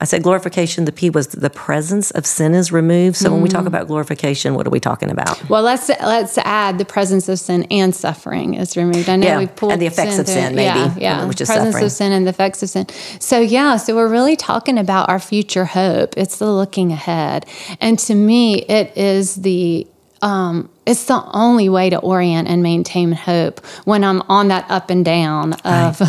I 0.00 0.04
said 0.04 0.22
glorification, 0.22 0.84
the 0.84 0.92
P 0.92 1.10
was 1.10 1.26
the 1.26 1.50
presence 1.50 2.12
of 2.12 2.24
sin 2.24 2.54
is 2.54 2.70
removed. 2.70 3.16
So 3.16 3.32
when 3.32 3.42
we 3.42 3.48
talk 3.48 3.64
mm. 3.64 3.68
about 3.68 3.88
glorification, 3.88 4.54
what 4.54 4.64
are 4.64 4.70
we 4.70 4.78
talking 4.78 5.10
about? 5.10 5.48
Well, 5.50 5.62
let's 5.62 5.88
let's 5.88 6.38
add 6.38 6.78
the 6.78 6.84
presence 6.84 7.28
of 7.28 7.40
sin 7.40 7.66
and 7.68 7.92
suffering 7.92 8.54
is 8.54 8.76
removed. 8.76 9.08
I 9.08 9.16
know 9.16 9.26
Yeah, 9.26 9.38
we 9.38 9.48
pulled 9.48 9.72
and 9.72 9.82
the 9.82 9.86
effects 9.86 10.18
of 10.18 10.26
through- 10.26 10.34
sin, 10.34 10.54
maybe, 10.54 10.64
Yeah, 10.64 10.94
yeah. 10.98 11.20
Um, 11.22 11.28
which 11.28 11.40
is 11.40 11.48
presence 11.48 11.72
suffering. 11.72 11.84
of 11.86 11.92
sin 11.92 12.12
and 12.12 12.26
the 12.26 12.30
effects 12.30 12.62
of 12.62 12.68
sin. 12.70 12.86
So 13.18 13.40
yeah, 13.40 13.76
so 13.76 13.96
we're 13.96 14.08
really 14.08 14.36
talking 14.36 14.78
about 14.78 15.08
our 15.08 15.18
future 15.18 15.64
hope. 15.64 16.14
It's 16.16 16.38
the 16.38 16.50
looking 16.52 16.92
ahead, 16.92 17.44
and 17.80 17.98
to 18.00 18.14
me, 18.14 18.60
it 18.62 18.96
is 18.96 19.34
the 19.36 19.84
um, 20.22 20.68
it's 20.86 21.04
the 21.04 21.22
only 21.32 21.68
way 21.68 21.90
to 21.90 21.98
orient 21.98 22.48
and 22.48 22.62
maintain 22.62 23.12
hope 23.12 23.64
when 23.84 24.02
I'm 24.04 24.22
on 24.22 24.48
that 24.48 24.64
up 24.70 24.90
and 24.90 25.04
down 25.04 25.52
of 25.64 26.00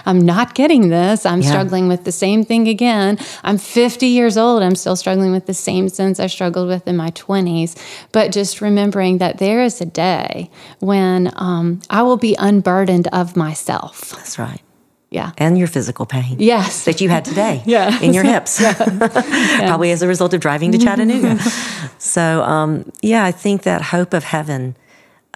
I'm 0.06 0.20
not 0.20 0.54
getting 0.54 0.88
this. 0.88 1.26
I'm 1.26 1.42
Yeah. 1.42 1.48
struggling 1.50 1.86
with 1.88 2.04
the 2.04 2.12
same 2.12 2.44
thing 2.44 2.66
again. 2.68 3.18
I'm 3.44 3.58
50 3.58 4.06
years 4.06 4.36
old. 4.36 4.62
I'm 4.62 4.74
still 4.74 4.96
struggling 4.96 5.32
with 5.32 5.46
the 5.46 5.54
same 5.54 5.88
sins 5.88 6.18
I 6.18 6.26
struggled 6.28 6.68
with 6.68 6.88
in 6.88 6.96
my 6.96 7.10
20s. 7.10 7.76
But 8.12 8.32
just 8.32 8.60
remembering 8.60 9.18
that 9.18 9.38
there 9.38 9.62
is 9.62 9.80
a 9.80 9.86
day 9.86 10.50
when 10.80 11.30
um, 11.36 11.80
I 11.90 12.02
will 12.02 12.16
be 12.16 12.34
unburdened 12.38 13.08
of 13.12 13.36
myself. 13.36 14.10
That's 14.10 14.38
right. 14.38 14.60
Yeah. 15.10 15.32
And 15.38 15.56
your 15.56 15.68
physical 15.68 16.04
pain. 16.04 16.36
Yes. 16.40 16.84
That 16.84 17.00
you 17.00 17.08
had 17.08 17.24
today 17.24 17.62
Yes. 17.66 18.02
in 18.02 18.12
your 18.12 18.24
hips, 18.24 18.60
probably 19.58 19.92
as 19.92 20.02
a 20.02 20.08
result 20.08 20.34
of 20.34 20.40
driving 20.40 20.72
to 20.72 20.78
Chattanooga. 20.78 21.38
so, 21.98 22.42
um, 22.42 22.90
yeah, 23.02 23.24
I 23.24 23.32
think 23.32 23.62
that 23.62 23.82
hope 23.82 24.12
of 24.14 24.24
heaven, 24.24 24.76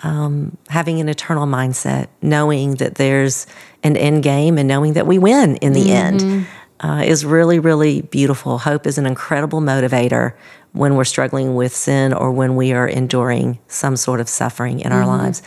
um, 0.03 0.57
having 0.69 1.01
an 1.01 1.09
eternal 1.09 1.47
mindset, 1.47 2.09
knowing 2.21 2.75
that 2.77 2.97
there's 2.97 3.47
an 3.83 3.97
end 3.97 4.23
game 4.23 4.59
and 4.59 4.67
knowing 4.67 4.95
that 4.95 5.07
we 5.07 5.19
win 5.19 5.57
in 5.57 5.73
the 5.73 5.93
end 5.93 6.47
uh, 6.81 7.03
is 7.05 7.25
really, 7.25 7.59
really 7.59 8.03
beautiful. 8.03 8.59
Hope 8.59 8.87
is 8.87 8.99
an 8.99 9.07
incredible 9.07 9.61
motivator 9.61 10.35
when 10.73 10.95
we're 10.95 11.05
struggling 11.05 11.57
with 11.57 11.75
sin 11.75 12.13
or 12.13 12.31
when 12.31 12.55
we 12.55 12.73
are 12.73 12.87
enduring 12.87 13.59
some 13.67 13.97
sort 13.97 14.21
of 14.21 14.29
suffering 14.29 14.81
in 14.81 14.93
our 14.93 15.01
mm-hmm. 15.01 15.23
lives. 15.23 15.43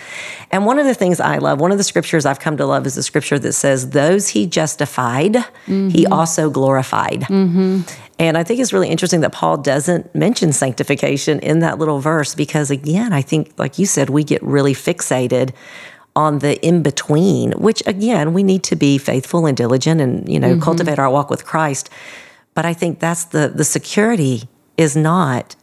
And 0.52 0.66
one 0.66 0.80
of 0.80 0.86
the 0.86 0.94
things 0.94 1.20
I 1.20 1.38
love, 1.38 1.62
one 1.62 1.72
of 1.72 1.78
the 1.78 1.84
scriptures 1.84 2.26
I've 2.26 2.40
come 2.40 2.58
to 2.58 2.66
love 2.66 2.86
is 2.86 2.96
the 2.96 3.04
scripture 3.04 3.40
that 3.40 3.54
says, 3.54 3.92
Those 3.92 4.30
he 4.30 4.46
justified, 4.46 5.36
he 5.66 5.72
mm-hmm. 5.72 6.14
also 6.14 6.50
glorified. 6.50 7.22
Mm-hmm. 7.22 7.82
And 8.20 8.38
I 8.38 8.44
think 8.44 8.60
it's 8.60 8.74
really 8.74 8.90
interesting 8.90 9.22
that 9.22 9.32
Paul 9.32 9.58
doesn't 9.58 10.14
mention 10.14 10.54
sanctification 10.54 11.40
in 11.40 11.60
that 11.60 11.80
little 11.80 12.00
verse 12.00 12.36
because, 12.36 12.70
again, 12.70 13.12
I 13.12 13.22
think, 13.22 13.54
like 13.58 13.80
you 13.80 13.86
said, 13.86 14.10
we 14.10 14.24
get 14.24 14.44
really 14.44 14.74
fixated 14.74 15.52
on 16.16 16.40
the 16.40 16.62
in 16.66 16.84
between, 16.84 17.52
which 17.54 17.82
again, 17.88 18.34
we 18.34 18.44
need 18.44 18.64
to 18.64 18.76
be 18.76 18.98
faithful 18.98 19.46
and 19.46 19.58
diligent 19.58 20.00
and, 20.00 20.28
you 20.30 20.40
know, 20.40 20.52
mm-hmm. 20.52 20.62
cultivate 20.62 21.00
our 21.00 21.10
walk 21.10 21.30
with 21.30 21.46
Christ. 21.46 21.90
But 22.54 22.66
I 22.66 22.74
think 22.74 23.00
that's 23.00 23.26
the 23.26 23.48
the 23.48 23.64
security 23.64 24.44
is 24.78 24.96
not 24.96 25.56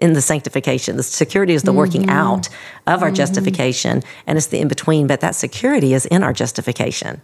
in 0.00 0.12
the 0.12 0.20
sanctification. 0.20 0.96
The 0.96 1.02
security 1.02 1.54
is 1.54 1.62
the 1.62 1.72
working 1.72 2.02
mm-hmm. 2.02 2.10
out 2.10 2.48
of 2.86 3.02
our 3.02 3.08
mm-hmm. 3.08 3.14
justification, 3.14 4.02
and 4.26 4.36
it's 4.36 4.48
the 4.48 4.58
in 4.58 4.68
between. 4.68 5.06
But 5.06 5.20
that 5.20 5.34
security 5.34 5.94
is 5.94 6.06
in 6.06 6.22
our 6.22 6.32
justification, 6.32 7.22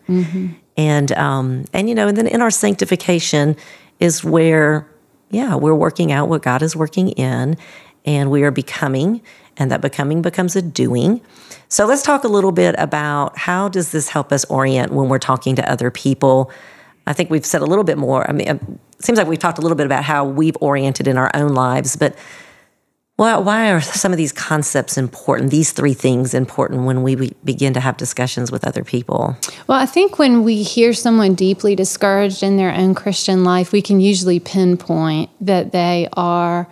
and 0.76 1.12
um, 1.12 1.64
and 1.72 1.88
you 1.88 1.94
know, 1.94 2.08
and 2.08 2.16
then 2.16 2.26
in 2.26 2.40
our 2.40 2.50
sanctification 2.50 3.56
is 3.98 4.24
where, 4.24 4.88
yeah, 5.30 5.56
we're 5.56 5.74
working 5.74 6.10
out 6.10 6.28
what 6.28 6.42
God 6.42 6.62
is 6.62 6.74
working 6.74 7.10
in, 7.10 7.56
and 8.06 8.30
we 8.30 8.44
are 8.44 8.50
becoming, 8.50 9.20
and 9.56 9.70
that 9.70 9.80
becoming 9.80 10.22
becomes 10.22 10.56
a 10.56 10.62
doing. 10.62 11.20
So 11.68 11.86
let's 11.86 12.02
talk 12.02 12.24
a 12.24 12.28
little 12.28 12.52
bit 12.52 12.74
about 12.78 13.36
how 13.38 13.68
does 13.68 13.92
this 13.92 14.08
help 14.08 14.32
us 14.32 14.44
orient 14.46 14.92
when 14.92 15.08
we're 15.08 15.18
talking 15.18 15.56
to 15.56 15.70
other 15.70 15.90
people. 15.90 16.50
I 17.06 17.12
think 17.12 17.30
we've 17.30 17.46
said 17.46 17.62
a 17.62 17.66
little 17.66 17.84
bit 17.84 17.98
more. 17.98 18.28
I 18.28 18.32
mean, 18.32 18.48
it 18.48 18.60
seems 19.00 19.18
like 19.18 19.26
we've 19.26 19.38
talked 19.38 19.58
a 19.58 19.62
little 19.62 19.76
bit 19.76 19.86
about 19.86 20.04
how 20.04 20.24
we've 20.24 20.56
oriented 20.60 21.06
in 21.06 21.16
our 21.16 21.30
own 21.34 21.54
lives, 21.54 21.96
but 21.96 22.16
Well, 23.20 23.44
why 23.44 23.70
are 23.70 23.82
some 23.82 24.12
of 24.12 24.16
these 24.16 24.32
concepts 24.32 24.96
important, 24.96 25.50
these 25.50 25.72
three 25.72 25.92
things 25.92 26.32
important 26.32 26.86
when 26.86 27.02
we 27.02 27.34
begin 27.44 27.74
to 27.74 27.80
have 27.80 27.98
discussions 27.98 28.50
with 28.50 28.66
other 28.66 28.82
people? 28.82 29.36
Well, 29.66 29.78
I 29.78 29.84
think 29.84 30.18
when 30.18 30.42
we 30.42 30.62
hear 30.62 30.94
someone 30.94 31.34
deeply 31.34 31.76
discouraged 31.76 32.42
in 32.42 32.56
their 32.56 32.72
own 32.72 32.94
Christian 32.94 33.44
life, 33.44 33.72
we 33.72 33.82
can 33.82 34.00
usually 34.00 34.40
pinpoint 34.40 35.28
that 35.42 35.70
they 35.70 36.08
are. 36.14 36.66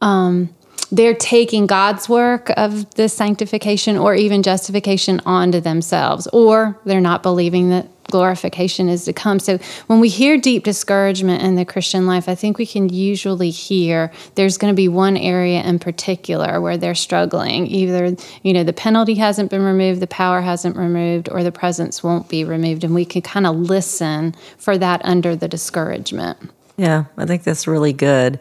Um, 0.00 0.52
they're 0.94 1.14
taking 1.14 1.66
God's 1.66 2.08
work 2.08 2.50
of 2.56 2.94
the 2.94 3.08
sanctification 3.08 3.96
or 3.98 4.14
even 4.14 4.44
justification 4.44 5.20
onto 5.26 5.60
themselves, 5.60 6.28
or 6.28 6.78
they're 6.84 7.00
not 7.00 7.22
believing 7.22 7.70
that 7.70 7.88
glorification 8.10 8.88
is 8.88 9.04
to 9.06 9.12
come. 9.12 9.40
So 9.40 9.58
when 9.88 9.98
we 9.98 10.08
hear 10.08 10.38
deep 10.38 10.62
discouragement 10.62 11.42
in 11.42 11.56
the 11.56 11.64
Christian 11.64 12.06
life, 12.06 12.28
I 12.28 12.36
think 12.36 12.58
we 12.58 12.66
can 12.66 12.88
usually 12.88 13.50
hear 13.50 14.12
there's 14.36 14.56
going 14.56 14.72
to 14.72 14.76
be 14.76 14.86
one 14.86 15.16
area 15.16 15.62
in 15.62 15.80
particular 15.80 16.60
where 16.60 16.76
they're 16.76 16.94
struggling. 16.94 17.66
Either, 17.66 18.14
you 18.42 18.52
know, 18.52 18.62
the 18.62 18.72
penalty 18.72 19.14
hasn't 19.14 19.50
been 19.50 19.62
removed, 19.62 20.00
the 20.00 20.06
power 20.06 20.42
hasn't 20.42 20.76
removed, 20.76 21.28
or 21.28 21.42
the 21.42 21.50
presence 21.50 22.04
won't 22.04 22.28
be 22.28 22.44
removed. 22.44 22.84
And 22.84 22.94
we 22.94 23.04
can 23.04 23.22
kind 23.22 23.48
of 23.48 23.56
listen 23.56 24.36
for 24.58 24.78
that 24.78 25.00
under 25.04 25.34
the 25.34 25.48
discouragement. 25.48 26.38
Yeah, 26.76 27.06
I 27.16 27.26
think 27.26 27.42
that's 27.42 27.66
really 27.66 27.92
good. 27.92 28.38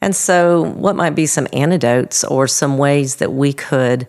And 0.00 0.14
so, 0.14 0.62
what 0.62 0.96
might 0.96 1.10
be 1.10 1.26
some 1.26 1.48
antidotes 1.52 2.22
or 2.24 2.46
some 2.46 2.78
ways 2.78 3.16
that 3.16 3.32
we 3.32 3.52
could 3.52 4.06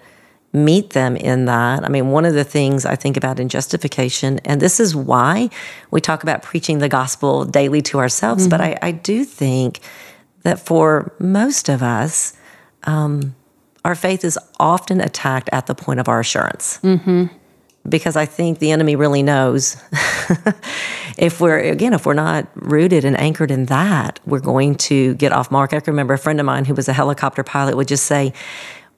meet 0.53 0.91
them 0.91 1.15
in 1.15 1.45
that? 1.45 1.83
I 1.83 1.89
mean, 1.89 2.11
one 2.11 2.25
of 2.25 2.33
the 2.35 2.43
things 2.43 2.85
I 2.85 2.95
think 2.95 3.17
about 3.17 3.39
in 3.39 3.49
justification, 3.49 4.39
and 4.45 4.61
this 4.61 4.79
is 4.79 4.95
why 4.95 5.49
we 5.89 5.99
talk 5.99 6.21
about 6.21 6.43
preaching 6.43 6.77
the 6.77 6.89
gospel 6.89 7.43
daily 7.43 7.81
to 7.83 7.99
ourselves, 7.99 8.43
mm-hmm. 8.43 8.49
but 8.51 8.61
I, 8.61 8.77
I, 8.81 8.91
do 8.91 9.23
think 9.25 9.79
that 10.43 10.59
for 10.59 11.11
most 11.19 11.69
of 11.69 11.81
us, 11.81 12.33
um, 12.83 13.35
our 13.83 13.95
faith 13.95 14.23
is 14.23 14.37
often 14.59 15.01
attacked 15.01 15.49
at 15.51 15.65
the 15.65 15.73
point 15.75 15.99
of 15.99 16.07
our 16.07 16.19
assurance. 16.19 16.79
Mm-hmm 16.83 17.35
because 17.87 18.15
I 18.15 18.25
think 18.25 18.59
the 18.59 18.71
enemy 18.71 18.95
really 18.95 19.23
knows 19.23 19.81
if 21.17 21.39
we're 21.39 21.59
again 21.59 21.93
if 21.93 22.05
we're 22.05 22.13
not 22.13 22.47
rooted 22.55 23.05
and 23.05 23.19
anchored 23.19 23.51
in 23.51 23.65
that, 23.65 24.19
we're 24.25 24.39
going 24.39 24.75
to 24.75 25.15
get 25.15 25.31
off 25.31 25.51
mark. 25.51 25.73
I 25.73 25.79
can 25.79 25.93
remember 25.93 26.13
a 26.13 26.17
friend 26.17 26.39
of 26.39 26.45
mine 26.45 26.65
who 26.65 26.73
was 26.73 26.87
a 26.87 26.93
helicopter 26.93 27.43
pilot 27.43 27.77
would 27.77 27.87
just 27.87 28.05
say 28.05 28.33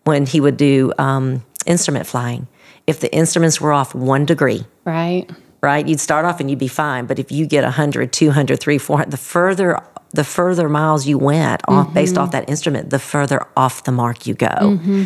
when 0.04 0.26
he 0.26 0.40
would 0.40 0.58
do 0.58 0.92
um, 0.98 1.46
instrument 1.66 2.08
flying, 2.08 2.48
if 2.88 3.00
the 3.00 3.14
instruments 3.14 3.62
were 3.62 3.72
off 3.72 3.94
one 3.94 4.26
degree, 4.26 4.66
right, 4.84 5.30
right, 5.62 5.88
you'd 5.88 6.00
start 6.00 6.26
off 6.26 6.40
and 6.40 6.50
you'd 6.50 6.60
be 6.60 6.68
fine. 6.68 7.06
But 7.06 7.20
if 7.20 7.32
you 7.32 7.46
get 7.46 7.64
100, 7.64 8.12
200, 8.12 8.60
300, 8.60 8.82
400, 8.82 9.12
the 9.12 9.18
further 9.18 9.80
the 10.14 10.24
further 10.26 10.68
miles 10.68 11.08
you 11.08 11.18
went 11.18 11.62
off 11.68 11.86
mm-hmm. 11.86 11.94
based 11.94 12.18
off 12.18 12.32
that 12.32 12.50
instrument, 12.50 12.90
the 12.90 13.00
further 13.00 13.46
off 13.56 13.86
the 13.86 13.92
mark 13.92 14.28
you 14.28 14.34
go. 14.34 14.48
Mm-hmm. 14.48 15.06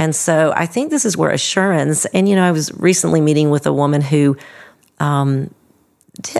And 0.00 0.16
so 0.16 0.54
I 0.56 0.64
think 0.64 0.88
this 0.88 1.04
is 1.04 1.14
where 1.14 1.30
assurance, 1.30 2.06
and 2.06 2.26
you 2.26 2.34
know, 2.34 2.42
I 2.42 2.52
was 2.52 2.72
recently 2.72 3.20
meeting 3.20 3.50
with 3.50 3.66
a 3.66 3.72
woman 3.72 4.00
who, 4.00 4.34
um, 4.98 5.52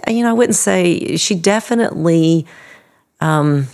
you 0.08 0.22
know, 0.22 0.30
I 0.30 0.32
wouldn't 0.32 0.56
say 0.56 1.18
she 1.18 1.34
definitely, 1.34 2.46
um, 3.20 3.66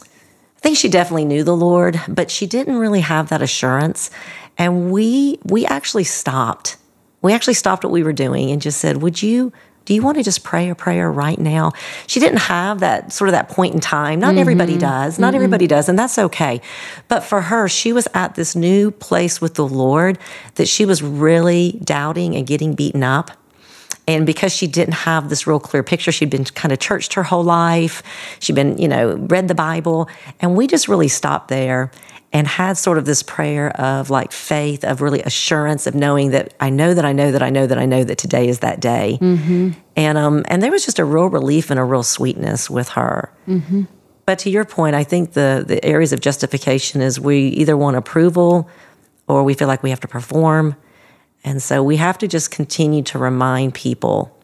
I 0.00 0.60
think 0.60 0.76
she 0.76 0.88
definitely 0.88 1.24
knew 1.24 1.42
the 1.42 1.56
Lord, 1.56 2.00
but 2.06 2.30
she 2.30 2.46
didn't 2.46 2.76
really 2.76 3.00
have 3.00 3.30
that 3.30 3.42
assurance. 3.42 4.12
And 4.56 4.92
we 4.92 5.40
we 5.42 5.66
actually 5.66 6.04
stopped. 6.04 6.76
We 7.20 7.32
actually 7.32 7.54
stopped 7.54 7.82
what 7.82 7.92
we 7.92 8.04
were 8.04 8.12
doing 8.12 8.52
and 8.52 8.62
just 8.62 8.78
said, 8.78 8.98
"Would 8.98 9.24
you 9.24 9.52
do 9.90 9.94
you 9.96 10.02
want 10.02 10.18
to 10.18 10.22
just 10.22 10.44
pray 10.44 10.70
a 10.70 10.76
prayer 10.76 11.10
right 11.10 11.36
now? 11.36 11.72
She 12.06 12.20
didn't 12.20 12.42
have 12.42 12.78
that 12.78 13.12
sort 13.12 13.28
of 13.28 13.32
that 13.32 13.48
point 13.48 13.74
in 13.74 13.80
time. 13.80 14.20
Not 14.20 14.28
mm-hmm. 14.28 14.38
everybody 14.38 14.78
does. 14.78 15.18
Not 15.18 15.30
mm-hmm. 15.30 15.34
everybody 15.34 15.66
does, 15.66 15.88
and 15.88 15.98
that's 15.98 16.16
okay. 16.16 16.60
But 17.08 17.24
for 17.24 17.40
her, 17.40 17.66
she 17.66 17.92
was 17.92 18.06
at 18.14 18.36
this 18.36 18.54
new 18.54 18.92
place 18.92 19.40
with 19.40 19.54
the 19.54 19.66
Lord 19.66 20.16
that 20.54 20.68
she 20.68 20.84
was 20.84 21.02
really 21.02 21.80
doubting 21.82 22.36
and 22.36 22.46
getting 22.46 22.74
beaten 22.74 23.02
up. 23.02 23.32
And 24.06 24.24
because 24.26 24.54
she 24.54 24.68
didn't 24.68 24.94
have 24.94 25.28
this 25.28 25.48
real 25.48 25.58
clear 25.58 25.82
picture, 25.82 26.12
she'd 26.12 26.30
been 26.30 26.44
kind 26.44 26.70
of 26.70 26.78
churched 26.78 27.14
her 27.14 27.24
whole 27.24 27.42
life. 27.42 28.04
She'd 28.38 28.54
been, 28.54 28.78
you 28.78 28.86
know, 28.86 29.16
read 29.16 29.48
the 29.48 29.56
Bible. 29.56 30.08
And 30.38 30.54
we 30.54 30.68
just 30.68 30.86
really 30.86 31.08
stopped 31.08 31.48
there 31.48 31.90
and 32.32 32.46
had 32.46 32.76
sort 32.76 32.96
of 32.96 33.06
this 33.06 33.22
prayer 33.22 33.70
of 33.80 34.08
like 34.08 34.30
faith, 34.30 34.84
of 34.84 35.00
really 35.00 35.20
assurance 35.22 35.86
of 35.86 35.94
knowing 35.94 36.30
that 36.30 36.54
I 36.60 36.70
know 36.70 36.94
that 36.94 37.04
I 37.04 37.12
know 37.12 37.32
that 37.32 37.42
I 37.42 37.50
know 37.50 37.66
that 37.66 37.78
I 37.78 37.86
know 37.86 38.04
that 38.04 38.18
today 38.18 38.48
is 38.48 38.60
that 38.60 38.80
day. 38.80 39.18
Mm-hmm. 39.20 39.70
And 39.96 40.18
um, 40.18 40.44
and 40.48 40.62
there 40.62 40.70
was 40.70 40.84
just 40.84 40.98
a 40.98 41.04
real 41.04 41.26
relief 41.26 41.70
and 41.70 41.80
a 41.80 41.84
real 41.84 42.02
sweetness 42.02 42.70
with 42.70 42.90
her. 42.90 43.32
Mm-hmm. 43.48 43.82
But 44.26 44.38
to 44.40 44.50
your 44.50 44.64
point, 44.64 44.94
I 44.94 45.02
think 45.02 45.32
the 45.32 45.64
the 45.66 45.84
areas 45.84 46.12
of 46.12 46.20
justification 46.20 47.00
is 47.00 47.18
we 47.18 47.48
either 47.48 47.76
want 47.76 47.96
approval 47.96 48.68
or 49.26 49.42
we 49.42 49.54
feel 49.54 49.68
like 49.68 49.82
we 49.82 49.90
have 49.90 50.00
to 50.00 50.08
perform, 50.08 50.76
and 51.42 51.60
so 51.60 51.82
we 51.82 51.96
have 51.96 52.16
to 52.18 52.28
just 52.28 52.50
continue 52.52 53.02
to 53.04 53.18
remind 53.18 53.74
people 53.74 54.36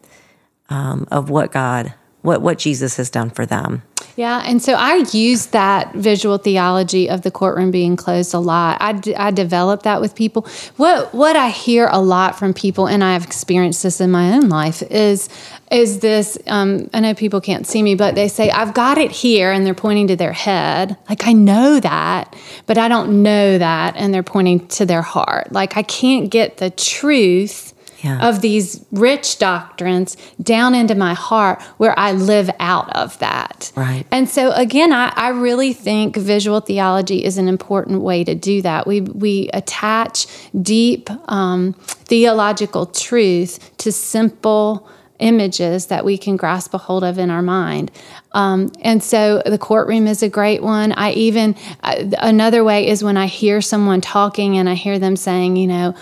um, 0.69 1.07
of 1.09 1.29
what 1.29 1.53
God, 1.53 1.93
what 2.21 2.41
what 2.41 2.57
Jesus 2.57 2.97
has 2.97 3.09
done 3.09 3.29
for 3.29 3.45
them. 3.45 3.83
Yeah, 4.17 4.41
and 4.43 4.59
so 4.59 4.73
I 4.73 5.05
use 5.11 5.45
that 5.47 5.93
visual 5.93 6.39
theology 6.39 7.07
of 7.07 7.21
the 7.21 7.29
courtroom 7.29 7.69
being 7.69 7.95
closed 7.95 8.33
a 8.33 8.39
lot. 8.39 8.79
I, 8.81 8.93
d- 8.93 9.13
I 9.13 9.29
develop 9.29 9.83
that 9.83 10.01
with 10.01 10.15
people. 10.15 10.47
What 10.77 11.13
what 11.13 11.35
I 11.35 11.49
hear 11.49 11.87
a 11.91 12.01
lot 12.01 12.37
from 12.37 12.55
people, 12.55 12.87
and 12.87 13.03
I've 13.03 13.23
experienced 13.23 13.83
this 13.83 14.01
in 14.01 14.09
my 14.09 14.33
own 14.33 14.49
life, 14.49 14.81
is 14.89 15.29
is 15.69 15.99
this. 15.99 16.35
Um, 16.47 16.89
I 16.95 16.99
know 17.01 17.13
people 17.13 17.39
can't 17.41 17.67
see 17.67 17.83
me, 17.83 17.93
but 17.93 18.15
they 18.15 18.27
say 18.27 18.49
I've 18.49 18.73
got 18.73 18.97
it 18.97 19.11
here, 19.11 19.51
and 19.51 19.63
they're 19.63 19.75
pointing 19.75 20.07
to 20.07 20.15
their 20.15 20.33
head. 20.33 20.97
Like 21.07 21.27
I 21.27 21.33
know 21.33 21.79
that, 21.79 22.35
but 22.65 22.79
I 22.79 22.87
don't 22.87 23.21
know 23.21 23.59
that, 23.59 23.97
and 23.97 24.11
they're 24.11 24.23
pointing 24.23 24.67
to 24.69 24.87
their 24.87 25.03
heart. 25.03 25.51
Like 25.51 25.77
I 25.77 25.83
can't 25.83 26.31
get 26.31 26.57
the 26.57 26.71
truth 26.71 27.75
yeah. 28.03 28.27
of 28.27 28.41
these 28.41 28.85
rich 28.91 29.39
doctrines 29.39 30.17
down 30.41 30.75
into 30.75 30.95
my 30.95 31.13
heart 31.13 31.61
where 31.77 31.97
I 31.97 32.11
live 32.11 32.49
out 32.59 32.95
of 32.95 33.17
that. 33.19 33.71
Right. 33.75 34.05
And 34.11 34.29
so 34.29 34.51
again, 34.51 34.93
I, 34.93 35.11
I 35.15 35.29
really 35.29 35.73
think 35.73 36.15
visual 36.15 36.59
theology 36.59 37.23
is 37.23 37.37
an 37.37 37.47
important 37.47 38.01
way 38.01 38.23
to 38.23 38.35
do 38.35 38.61
that. 38.61 38.87
We 38.87 39.01
we 39.01 39.49
attach 39.53 40.27
deep 40.61 41.09
um, 41.31 41.73
theological 41.73 42.85
truth 42.85 43.77
to 43.77 43.91
simple 43.91 44.87
images 45.19 45.87
that 45.87 46.05
we 46.05 46.17
can 46.17 46.37
grasp 46.37 46.73
a 46.73 46.77
hold 46.77 47.03
of 47.03 47.17
in 47.17 47.31
our 47.31 47.41
mind. 47.41 47.91
Um, 48.33 48.71
and 48.81 49.01
so 49.01 49.41
the 49.45 49.57
courtroom 49.57 50.07
is 50.07 50.21
a 50.21 50.29
great 50.29 50.61
one. 50.61 50.91
I 50.91 51.11
even, 51.13 51.55
uh, 51.81 52.11
another 52.19 52.63
way 52.63 52.87
is 52.87 53.03
when 53.03 53.17
I 53.17 53.25
hear 53.25 53.61
someone 53.61 54.01
talking 54.01 54.57
and 54.57 54.69
I 54.69 54.75
hear 54.75 54.99
them 54.99 55.15
saying, 55.15 55.55
you 55.55 55.67
know, 55.67 55.95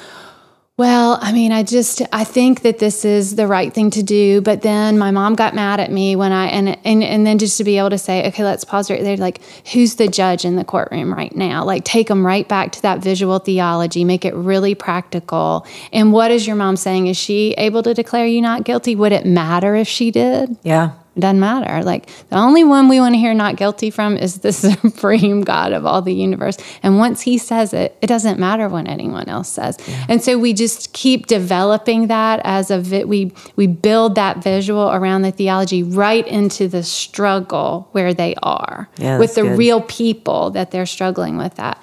well, 0.77 1.17
I 1.21 1.31
mean, 1.31 1.53
I 1.53 1.63
just 1.63 2.01
I 2.11 2.25
think 2.25 2.63
that 2.63 2.79
this 2.79 3.05
is 3.05 3.37
the 3.37 3.47
right 3.47 3.73
thing 3.73 3.91
to 3.91 4.03
do, 4.03 4.41
but 4.41 4.61
then 4.61 4.97
my 4.97 5.09
mom 5.09 5.35
got 5.35 5.55
mad 5.55 5.79
at 5.79 5.89
me 5.89 6.17
when 6.17 6.33
I 6.33 6.47
and 6.47 6.77
and 6.83 7.01
and 7.01 7.25
then 7.25 7.37
just 7.37 7.57
to 7.59 7.63
be 7.63 7.77
able 7.77 7.91
to 7.91 7.97
say, 7.97 8.27
okay, 8.27 8.43
let's 8.43 8.65
pause 8.65 8.91
right 8.91 9.01
there. 9.01 9.15
Like, 9.15 9.39
who's 9.71 9.95
the 9.95 10.09
judge 10.09 10.43
in 10.43 10.57
the 10.57 10.65
courtroom 10.65 11.13
right 11.13 11.33
now? 11.33 11.63
Like, 11.63 11.85
take 11.85 12.09
them 12.09 12.25
right 12.25 12.45
back 12.45 12.73
to 12.73 12.81
that 12.81 12.99
visual 12.99 13.39
theology, 13.39 14.03
make 14.03 14.25
it 14.25 14.33
really 14.35 14.75
practical. 14.75 15.65
And 15.93 16.11
what 16.11 16.29
is 16.29 16.45
your 16.45 16.57
mom 16.57 16.75
saying? 16.75 17.07
Is 17.07 17.15
she 17.15 17.53
able 17.53 17.81
to 17.83 17.93
declare 17.93 18.25
you 18.25 18.41
not 18.41 18.65
guilty? 18.65 18.97
Would 18.97 19.13
it 19.13 19.25
matter 19.25 19.75
if 19.75 19.87
she 19.87 20.11
did? 20.11 20.57
Yeah. 20.63 20.91
It 21.15 21.21
doesn't 21.21 21.39
matter. 21.39 21.83
Like 21.83 22.09
the 22.29 22.35
only 22.35 22.63
one 22.63 22.89
we 22.89 22.99
want 22.99 23.13
to 23.13 23.19
hear 23.19 23.33
not 23.33 23.55
guilty 23.55 23.89
from 23.89 24.17
is 24.17 24.39
the 24.39 24.51
supreme 24.53 25.41
God 25.41 25.71
of 25.71 25.85
all 25.85 26.01
the 26.01 26.13
universe. 26.13 26.57
And 26.83 26.97
once 26.97 27.21
he 27.21 27.37
says 27.37 27.73
it, 27.73 27.97
it 28.01 28.07
doesn't 28.07 28.39
matter 28.39 28.67
what 28.67 28.87
anyone 28.87 29.29
else 29.29 29.49
says. 29.49 29.77
Yeah. 29.87 30.05
And 30.09 30.21
so 30.21 30.37
we 30.37 30.53
just 30.53 30.91
keep 30.93 31.27
developing 31.27 32.07
that 32.07 32.41
as 32.43 32.69
a 32.69 32.79
vi- 32.79 33.05
we 33.05 33.31
we 33.55 33.67
build 33.67 34.15
that 34.15 34.43
visual 34.43 34.91
around 34.91 35.21
the 35.21 35.31
theology 35.31 35.83
right 35.83 36.27
into 36.27 36.67
the 36.67 36.83
struggle 36.83 37.87
where 37.93 38.13
they 38.13 38.35
are 38.43 38.89
yeah, 38.97 39.17
with 39.17 39.35
the 39.35 39.43
good. 39.43 39.57
real 39.57 39.81
people 39.81 40.49
that 40.51 40.71
they're 40.71 40.85
struggling 40.85 41.37
with 41.37 41.55
that. 41.55 41.81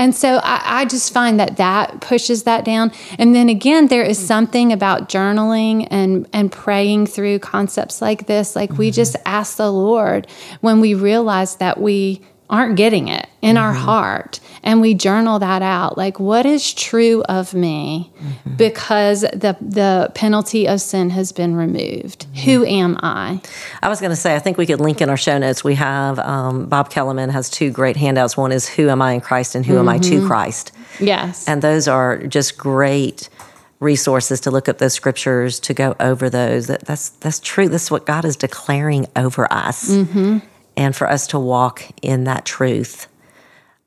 And 0.00 0.16
so 0.16 0.40
I, 0.42 0.62
I, 0.64 0.84
just 0.86 1.12
find 1.12 1.38
that 1.40 1.58
that 1.58 2.00
pushes 2.00 2.44
that 2.44 2.64
down. 2.64 2.90
And 3.18 3.34
then 3.34 3.50
again, 3.50 3.88
there 3.88 4.02
is 4.02 4.18
something 4.18 4.72
about 4.72 5.10
journaling 5.10 5.86
and, 5.90 6.26
and 6.32 6.50
praying 6.50 7.08
through 7.08 7.40
concepts 7.40 8.00
like 8.00 8.26
this. 8.26 8.56
Like 8.56 8.70
mm-hmm. 8.70 8.78
we 8.78 8.90
just 8.92 9.16
ask 9.26 9.58
the 9.58 9.70
Lord 9.70 10.26
when 10.62 10.80
we 10.80 10.94
realize 10.94 11.56
that 11.56 11.78
we 11.78 12.22
aren't 12.50 12.76
getting 12.76 13.08
it 13.08 13.28
in 13.40 13.54
mm-hmm. 13.54 13.64
our 13.64 13.72
heart. 13.72 14.40
And 14.62 14.80
we 14.82 14.92
journal 14.92 15.38
that 15.38 15.62
out. 15.62 15.96
Like 15.96 16.20
what 16.20 16.44
is 16.44 16.74
true 16.74 17.22
of 17.22 17.54
me 17.54 18.12
mm-hmm. 18.18 18.56
because 18.56 19.22
the 19.22 19.56
the 19.60 20.10
penalty 20.14 20.68
of 20.68 20.80
sin 20.80 21.10
has 21.10 21.32
been 21.32 21.54
removed? 21.54 22.26
Mm-hmm. 22.30 22.50
who 22.50 22.64
am 22.64 22.98
i? 23.02 23.40
I 23.82 23.88
was 23.88 24.00
going 24.00 24.10
to 24.10 24.16
say 24.16 24.34
i 24.34 24.38
think 24.38 24.58
we 24.58 24.66
could 24.66 24.80
link 24.80 25.00
in 25.00 25.08
our 25.08 25.16
show 25.16 25.38
notes 25.38 25.62
we 25.62 25.76
have 25.76 26.18
um, 26.18 26.66
bob 26.66 26.90
Kellemen 26.90 27.30
has 27.30 27.48
two 27.48 27.70
great 27.70 27.96
handouts. 27.96 28.36
One 28.36 28.52
is 28.52 28.68
who 28.68 28.88
am 28.88 29.00
i 29.00 29.12
in 29.12 29.20
christ 29.20 29.54
and 29.54 29.64
who 29.64 29.78
am 29.78 29.88
i 29.88 29.98
to 29.98 30.16
mm-hmm. 30.16 30.26
christ? 30.26 30.72
Yes. 30.98 31.48
And 31.48 31.62
those 31.62 31.88
are 31.88 32.18
just 32.26 32.58
great 32.58 33.28
resources 33.78 34.40
to 34.40 34.50
look 34.50 34.68
up 34.68 34.78
those 34.78 34.92
scriptures 34.92 35.58
to 35.60 35.72
go 35.72 35.96
over 36.00 36.28
those. 36.28 36.66
That, 36.66 36.84
that's 36.84 37.10
that's 37.10 37.40
true. 37.40 37.68
That's 37.68 37.90
what 37.90 38.04
god 38.04 38.24
is 38.24 38.36
declaring 38.36 39.06
over 39.16 39.50
us. 39.52 39.90
Mm-hmm 39.90 40.38
and 40.80 40.96
for 40.96 41.06
us 41.06 41.26
to 41.26 41.38
walk 41.38 41.82
in 42.00 42.24
that 42.24 42.46
truth. 42.46 43.06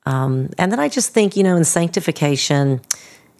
Um, 0.05 0.51
and 0.59 0.71
then 0.71 0.79
I 0.79 0.89
just 0.89 1.11
think, 1.11 1.35
you 1.35 1.41
know, 1.41 1.55
in 1.55 1.63
sanctification, 1.63 2.81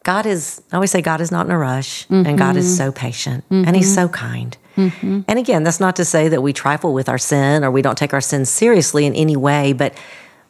God 0.02 0.26
is, 0.26 0.62
I 0.72 0.76
always 0.76 0.90
say, 0.90 1.04
God 1.04 1.22
is 1.22 1.32
not 1.32 1.46
in 1.46 1.52
a 1.52 1.58
rush, 1.58 2.08
mm-hmm. 2.08 2.28
and 2.28 2.38
God 2.38 2.58
is 2.58 2.76
so 2.76 2.92
patient, 2.92 3.44
mm-hmm. 3.46 3.68
and 3.68 3.76
He's 3.76 3.94
so 3.94 4.10
kind. 4.10 4.58
Mm-hmm. 4.76 5.22
And 5.28 5.38
again, 5.38 5.64
that's 5.64 5.80
not 5.80 5.96
to 5.98 6.06
say 6.06 6.30
that 6.30 6.42
we 6.42 6.52
trifle 6.52 6.94
with 6.94 7.08
our 7.08 7.20
sin 7.20 7.64
or 7.64 7.70
we 7.70 7.84
don't 7.84 7.98
take 7.98 8.12
our 8.12 8.22
sins 8.22 8.50
seriously 8.50 9.06
in 9.06 9.14
any 9.14 9.38
way, 9.38 9.72
but 9.72 9.94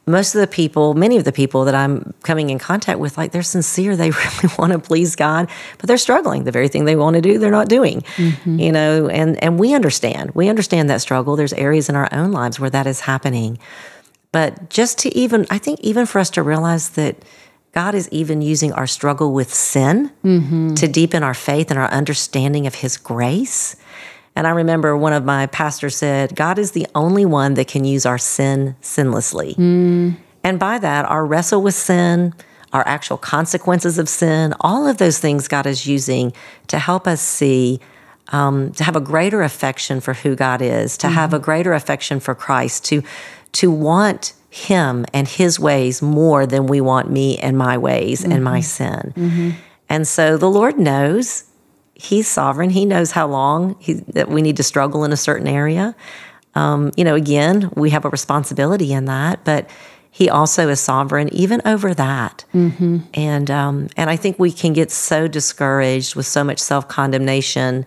most 0.05 0.35
of 0.35 0.41
the 0.41 0.47
people, 0.47 0.93
many 0.93 1.17
of 1.17 1.23
the 1.23 1.31
people 1.31 1.63
that 1.65 1.75
I'm 1.75 2.13
coming 2.23 2.49
in 2.49 2.59
contact 2.59 2.99
with, 2.99 3.17
like 3.17 3.31
they're 3.31 3.41
sincere. 3.41 3.95
They 3.95 4.11
really 4.11 4.53
want 4.57 4.73
to 4.73 4.79
please 4.79 5.15
God, 5.15 5.49
but 5.77 5.87
they're 5.87 5.97
struggling. 5.97 6.43
The 6.43 6.51
very 6.51 6.67
thing 6.67 6.85
they 6.85 6.95
want 6.95 7.15
to 7.15 7.21
do, 7.21 7.39
they're 7.39 7.51
not 7.51 7.69
doing. 7.69 8.01
Mm-hmm. 8.17 8.59
You 8.59 8.71
know, 8.71 9.07
and 9.07 9.41
and 9.41 9.57
we 9.57 9.73
understand. 9.73 10.31
We 10.35 10.49
understand 10.49 10.89
that 10.89 11.01
struggle. 11.01 11.35
There's 11.35 11.53
areas 11.53 11.89
in 11.89 11.95
our 11.95 12.09
own 12.11 12.31
lives 12.31 12.59
where 12.59 12.69
that 12.69 12.85
is 12.85 13.01
happening. 13.01 13.59
But 14.31 14.69
just 14.69 14.97
to 14.99 15.15
even, 15.15 15.45
I 15.51 15.59
think, 15.59 15.79
even 15.81 16.05
for 16.05 16.19
us 16.19 16.31
to 16.31 16.43
realize 16.43 16.89
that 16.91 17.15
God 17.71 17.95
is 17.95 18.09
even 18.11 18.41
using 18.41 18.73
our 18.73 18.87
struggle 18.87 19.31
with 19.31 19.53
sin 19.53 20.11
mm-hmm. 20.23 20.73
to 20.73 20.87
deepen 20.87 21.23
our 21.23 21.33
faith 21.35 21.69
and 21.69 21.79
our 21.79 21.89
understanding 21.89 22.67
of 22.67 22.75
His 22.75 22.97
grace 22.97 23.75
and 24.35 24.47
I 24.47 24.51
remember 24.51 24.97
one 24.97 25.13
of 25.13 25.23
my 25.23 25.45
pastors 25.47 25.95
said, 25.95 26.35
God 26.35 26.57
is 26.57 26.71
the 26.71 26.87
only 26.95 27.25
one 27.25 27.53
that 27.53 27.67
can 27.67 27.85
use 27.85 28.05
our 28.05 28.17
sin 28.17 28.75
sinlessly. 28.81 29.55
Mm. 29.55 30.17
And 30.43 30.59
by 30.59 30.79
that, 30.79 31.05
our 31.05 31.25
wrestle 31.25 31.61
with 31.61 31.75
sin, 31.75 32.33
our 32.73 32.85
actual 32.87 33.17
consequences 33.17 33.99
of 33.99 34.09
sin, 34.09 34.53
all 34.59 34.87
of 34.87 34.97
those 34.97 35.19
things 35.19 35.47
God 35.47 35.67
is 35.67 35.85
using 35.85 36.33
to 36.67 36.79
help 36.79 37.07
us 37.07 37.21
see, 37.21 37.79
um, 38.29 38.71
to 38.73 38.83
have 38.83 38.95
a 38.95 39.01
greater 39.01 39.43
affection 39.43 40.01
for 40.01 40.13
who 40.15 40.35
God 40.35 40.61
is, 40.61 40.97
to 40.97 41.07
mm-hmm. 41.07 41.15
have 41.15 41.33
a 41.33 41.39
greater 41.39 41.73
affection 41.73 42.19
for 42.19 42.33
Christ, 42.33 42.85
to 42.85 43.03
to 43.53 43.69
want 43.69 44.33
Him 44.49 45.05
and 45.13 45.27
His 45.27 45.59
ways 45.59 46.01
more 46.01 46.47
than 46.47 46.65
we 46.65 46.81
want 46.81 47.09
me 47.11 47.37
and 47.37 47.55
my 47.55 47.77
ways 47.77 48.23
mm-hmm. 48.23 48.31
and 48.31 48.43
my 48.43 48.61
sin. 48.61 49.13
Mm-hmm. 49.15 49.49
And 49.89 50.07
so 50.07 50.37
the 50.37 50.49
Lord 50.49 50.79
knows 50.79 51.43
he's 52.03 52.27
sovereign. 52.27 52.69
He 52.69 52.85
knows 52.85 53.11
how 53.11 53.27
long 53.27 53.75
he, 53.79 53.93
that 53.93 54.29
we 54.29 54.41
need 54.41 54.57
to 54.57 54.63
struggle 54.63 55.03
in 55.03 55.11
a 55.13 55.17
certain 55.17 55.47
area. 55.47 55.95
Um, 56.55 56.91
you 56.97 57.03
know, 57.03 57.15
again, 57.15 57.71
we 57.75 57.89
have 57.91 58.05
a 58.05 58.09
responsibility 58.09 58.93
in 58.93 59.05
that, 59.05 59.43
but 59.43 59.69
he 60.11 60.29
also 60.29 60.69
is 60.69 60.79
sovereign 60.79 61.33
even 61.33 61.61
over 61.65 61.93
that. 61.95 62.45
Mm-hmm. 62.53 62.99
And 63.15 63.49
um, 63.49 63.89
and 63.97 64.09
I 64.09 64.15
think 64.15 64.37
we 64.37 64.51
can 64.51 64.73
get 64.73 64.91
so 64.91 65.27
discouraged 65.27 66.15
with 66.15 66.27
so 66.27 66.43
much 66.43 66.59
self 66.59 66.87
condemnation, 66.87 67.85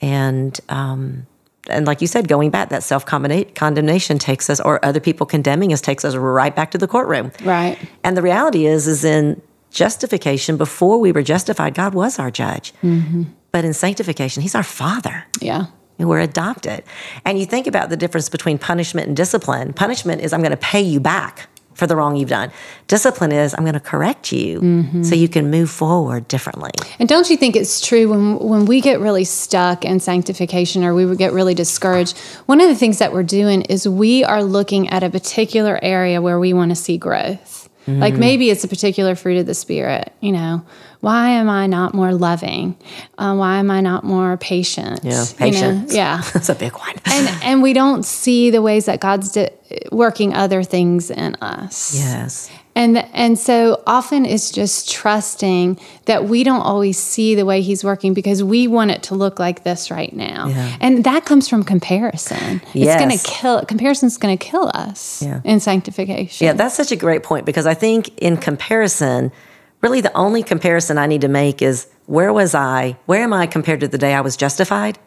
and 0.00 0.58
um, 0.70 1.26
and 1.68 1.86
like 1.86 2.00
you 2.00 2.06
said, 2.06 2.26
going 2.26 2.50
back, 2.50 2.70
that 2.70 2.82
self 2.82 3.04
condemnation 3.04 4.18
takes 4.18 4.48
us, 4.48 4.60
or 4.60 4.82
other 4.82 5.00
people 5.00 5.26
condemning 5.26 5.72
us, 5.74 5.82
takes 5.82 6.04
us 6.04 6.14
right 6.14 6.56
back 6.56 6.70
to 6.70 6.78
the 6.78 6.88
courtroom. 6.88 7.32
Right. 7.44 7.78
And 8.02 8.16
the 8.16 8.22
reality 8.22 8.64
is, 8.64 8.88
is 8.88 9.04
in 9.04 9.42
justification, 9.70 10.56
before 10.56 10.98
we 10.98 11.12
were 11.12 11.22
justified, 11.22 11.74
God 11.74 11.92
was 11.92 12.18
our 12.18 12.30
judge. 12.30 12.72
Mm-hmm. 12.82 13.24
But 13.52 13.64
in 13.64 13.72
sanctification, 13.72 14.42
He's 14.42 14.54
our 14.54 14.62
Father. 14.62 15.26
Yeah. 15.40 15.66
And 15.98 16.08
we're 16.08 16.20
adopted. 16.20 16.84
And 17.24 17.38
you 17.38 17.46
think 17.46 17.66
about 17.66 17.90
the 17.90 17.96
difference 17.96 18.28
between 18.28 18.58
punishment 18.58 19.08
and 19.08 19.16
discipline. 19.16 19.72
Punishment 19.72 20.20
is 20.20 20.32
I'm 20.32 20.40
going 20.40 20.52
to 20.52 20.56
pay 20.56 20.80
you 20.80 21.00
back 21.00 21.48
for 21.78 21.86
the 21.86 21.94
wrong 21.94 22.16
you've 22.16 22.28
done. 22.28 22.50
Discipline 22.88 23.30
is 23.30 23.54
I'm 23.54 23.62
going 23.62 23.74
to 23.74 23.80
correct 23.80 24.32
you 24.32 24.60
mm-hmm. 24.60 25.02
so 25.04 25.14
you 25.14 25.28
can 25.28 25.48
move 25.48 25.70
forward 25.70 26.26
differently. 26.26 26.72
And 26.98 27.08
don't 27.08 27.30
you 27.30 27.36
think 27.36 27.54
it's 27.54 27.80
true 27.80 28.08
when 28.08 28.38
when 28.40 28.64
we 28.66 28.80
get 28.80 28.98
really 28.98 29.24
stuck 29.24 29.84
in 29.84 30.00
sanctification 30.00 30.84
or 30.84 30.92
we 30.92 31.06
would 31.06 31.18
get 31.18 31.32
really 31.32 31.54
discouraged, 31.54 32.18
one 32.46 32.60
of 32.60 32.68
the 32.68 32.74
things 32.74 32.98
that 32.98 33.12
we're 33.12 33.22
doing 33.22 33.62
is 33.62 33.88
we 33.88 34.24
are 34.24 34.42
looking 34.42 34.88
at 34.88 35.04
a 35.04 35.10
particular 35.10 35.78
area 35.80 36.20
where 36.20 36.40
we 36.40 36.52
want 36.52 36.72
to 36.72 36.76
see 36.76 36.98
growth. 36.98 37.68
Mm-hmm. 37.86 38.00
Like 38.00 38.14
maybe 38.14 38.50
it's 38.50 38.64
a 38.64 38.68
particular 38.68 39.14
fruit 39.14 39.38
of 39.38 39.46
the 39.46 39.54
spirit, 39.54 40.12
you 40.20 40.32
know. 40.32 40.64
Why 41.00 41.30
am 41.30 41.48
I 41.48 41.66
not 41.66 41.94
more 41.94 42.12
loving? 42.12 42.76
Uh, 43.16 43.34
why 43.36 43.58
am 43.58 43.70
I 43.70 43.80
not 43.80 44.02
more 44.04 44.36
patient? 44.36 45.00
Yeah, 45.04 45.24
patience. 45.36 45.92
You 45.92 45.98
know? 45.98 46.02
Yeah, 46.02 46.22
that's 46.32 46.48
a 46.48 46.54
big 46.54 46.72
one. 46.72 46.94
and 47.06 47.42
and 47.42 47.62
we 47.62 47.72
don't 47.72 48.04
see 48.04 48.50
the 48.50 48.62
ways 48.62 48.86
that 48.86 49.00
God's 49.00 49.32
di- 49.32 49.50
working 49.92 50.34
other 50.34 50.62
things 50.62 51.10
in 51.10 51.36
us. 51.36 51.94
Yes. 51.94 52.50
And 52.74 52.98
and 53.12 53.38
so 53.38 53.82
often 53.86 54.24
it's 54.24 54.50
just 54.50 54.90
trusting 54.90 55.80
that 56.04 56.24
we 56.26 56.44
don't 56.44 56.62
always 56.62 56.96
see 56.96 57.34
the 57.34 57.44
way 57.44 57.60
he's 57.60 57.82
working 57.82 58.14
because 58.14 58.42
we 58.42 58.68
want 58.68 58.92
it 58.92 59.02
to 59.04 59.14
look 59.14 59.38
like 59.38 59.64
this 59.64 59.90
right 59.90 60.14
now. 60.14 60.46
Yeah. 60.48 60.76
And 60.80 61.04
that 61.04 61.24
comes 61.24 61.48
from 61.48 61.64
comparison. 61.64 62.60
Yes. 62.72 62.94
It's 62.94 63.04
going 63.04 63.18
to 63.18 63.24
kill 63.24 63.64
comparison's 63.66 64.16
going 64.16 64.36
to 64.36 64.44
kill 64.44 64.70
us 64.74 65.22
yeah. 65.22 65.40
in 65.44 65.58
sanctification. 65.60 66.44
Yeah, 66.44 66.52
that's 66.52 66.76
such 66.76 66.92
a 66.92 66.96
great 66.96 67.22
point 67.24 67.46
because 67.46 67.66
I 67.66 67.74
think 67.74 68.16
in 68.18 68.36
comparison 68.36 69.32
really 69.80 70.00
the 70.00 70.16
only 70.16 70.42
comparison 70.42 70.98
I 70.98 71.06
need 71.06 71.20
to 71.22 71.28
make 71.28 71.62
is 71.62 71.88
where 72.06 72.32
was 72.32 72.54
I? 72.54 72.96
Where 73.06 73.22
am 73.22 73.32
I 73.32 73.46
compared 73.46 73.80
to 73.80 73.88
the 73.88 73.98
day 73.98 74.14
I 74.14 74.20
was 74.20 74.36
justified? 74.36 74.98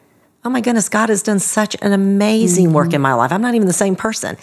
Oh 0.43 0.49
my 0.49 0.61
goodness, 0.61 0.89
God 0.89 1.09
has 1.09 1.21
done 1.21 1.39
such 1.39 1.75
an 1.81 1.93
amazing 1.93 2.67
mm-hmm. 2.67 2.75
work 2.75 2.93
in 2.93 3.01
my 3.01 3.13
life. 3.13 3.31
I'm 3.31 3.41
not 3.41 3.53
even 3.53 3.67
the 3.67 3.73
same 3.73 3.95
person. 3.95 4.37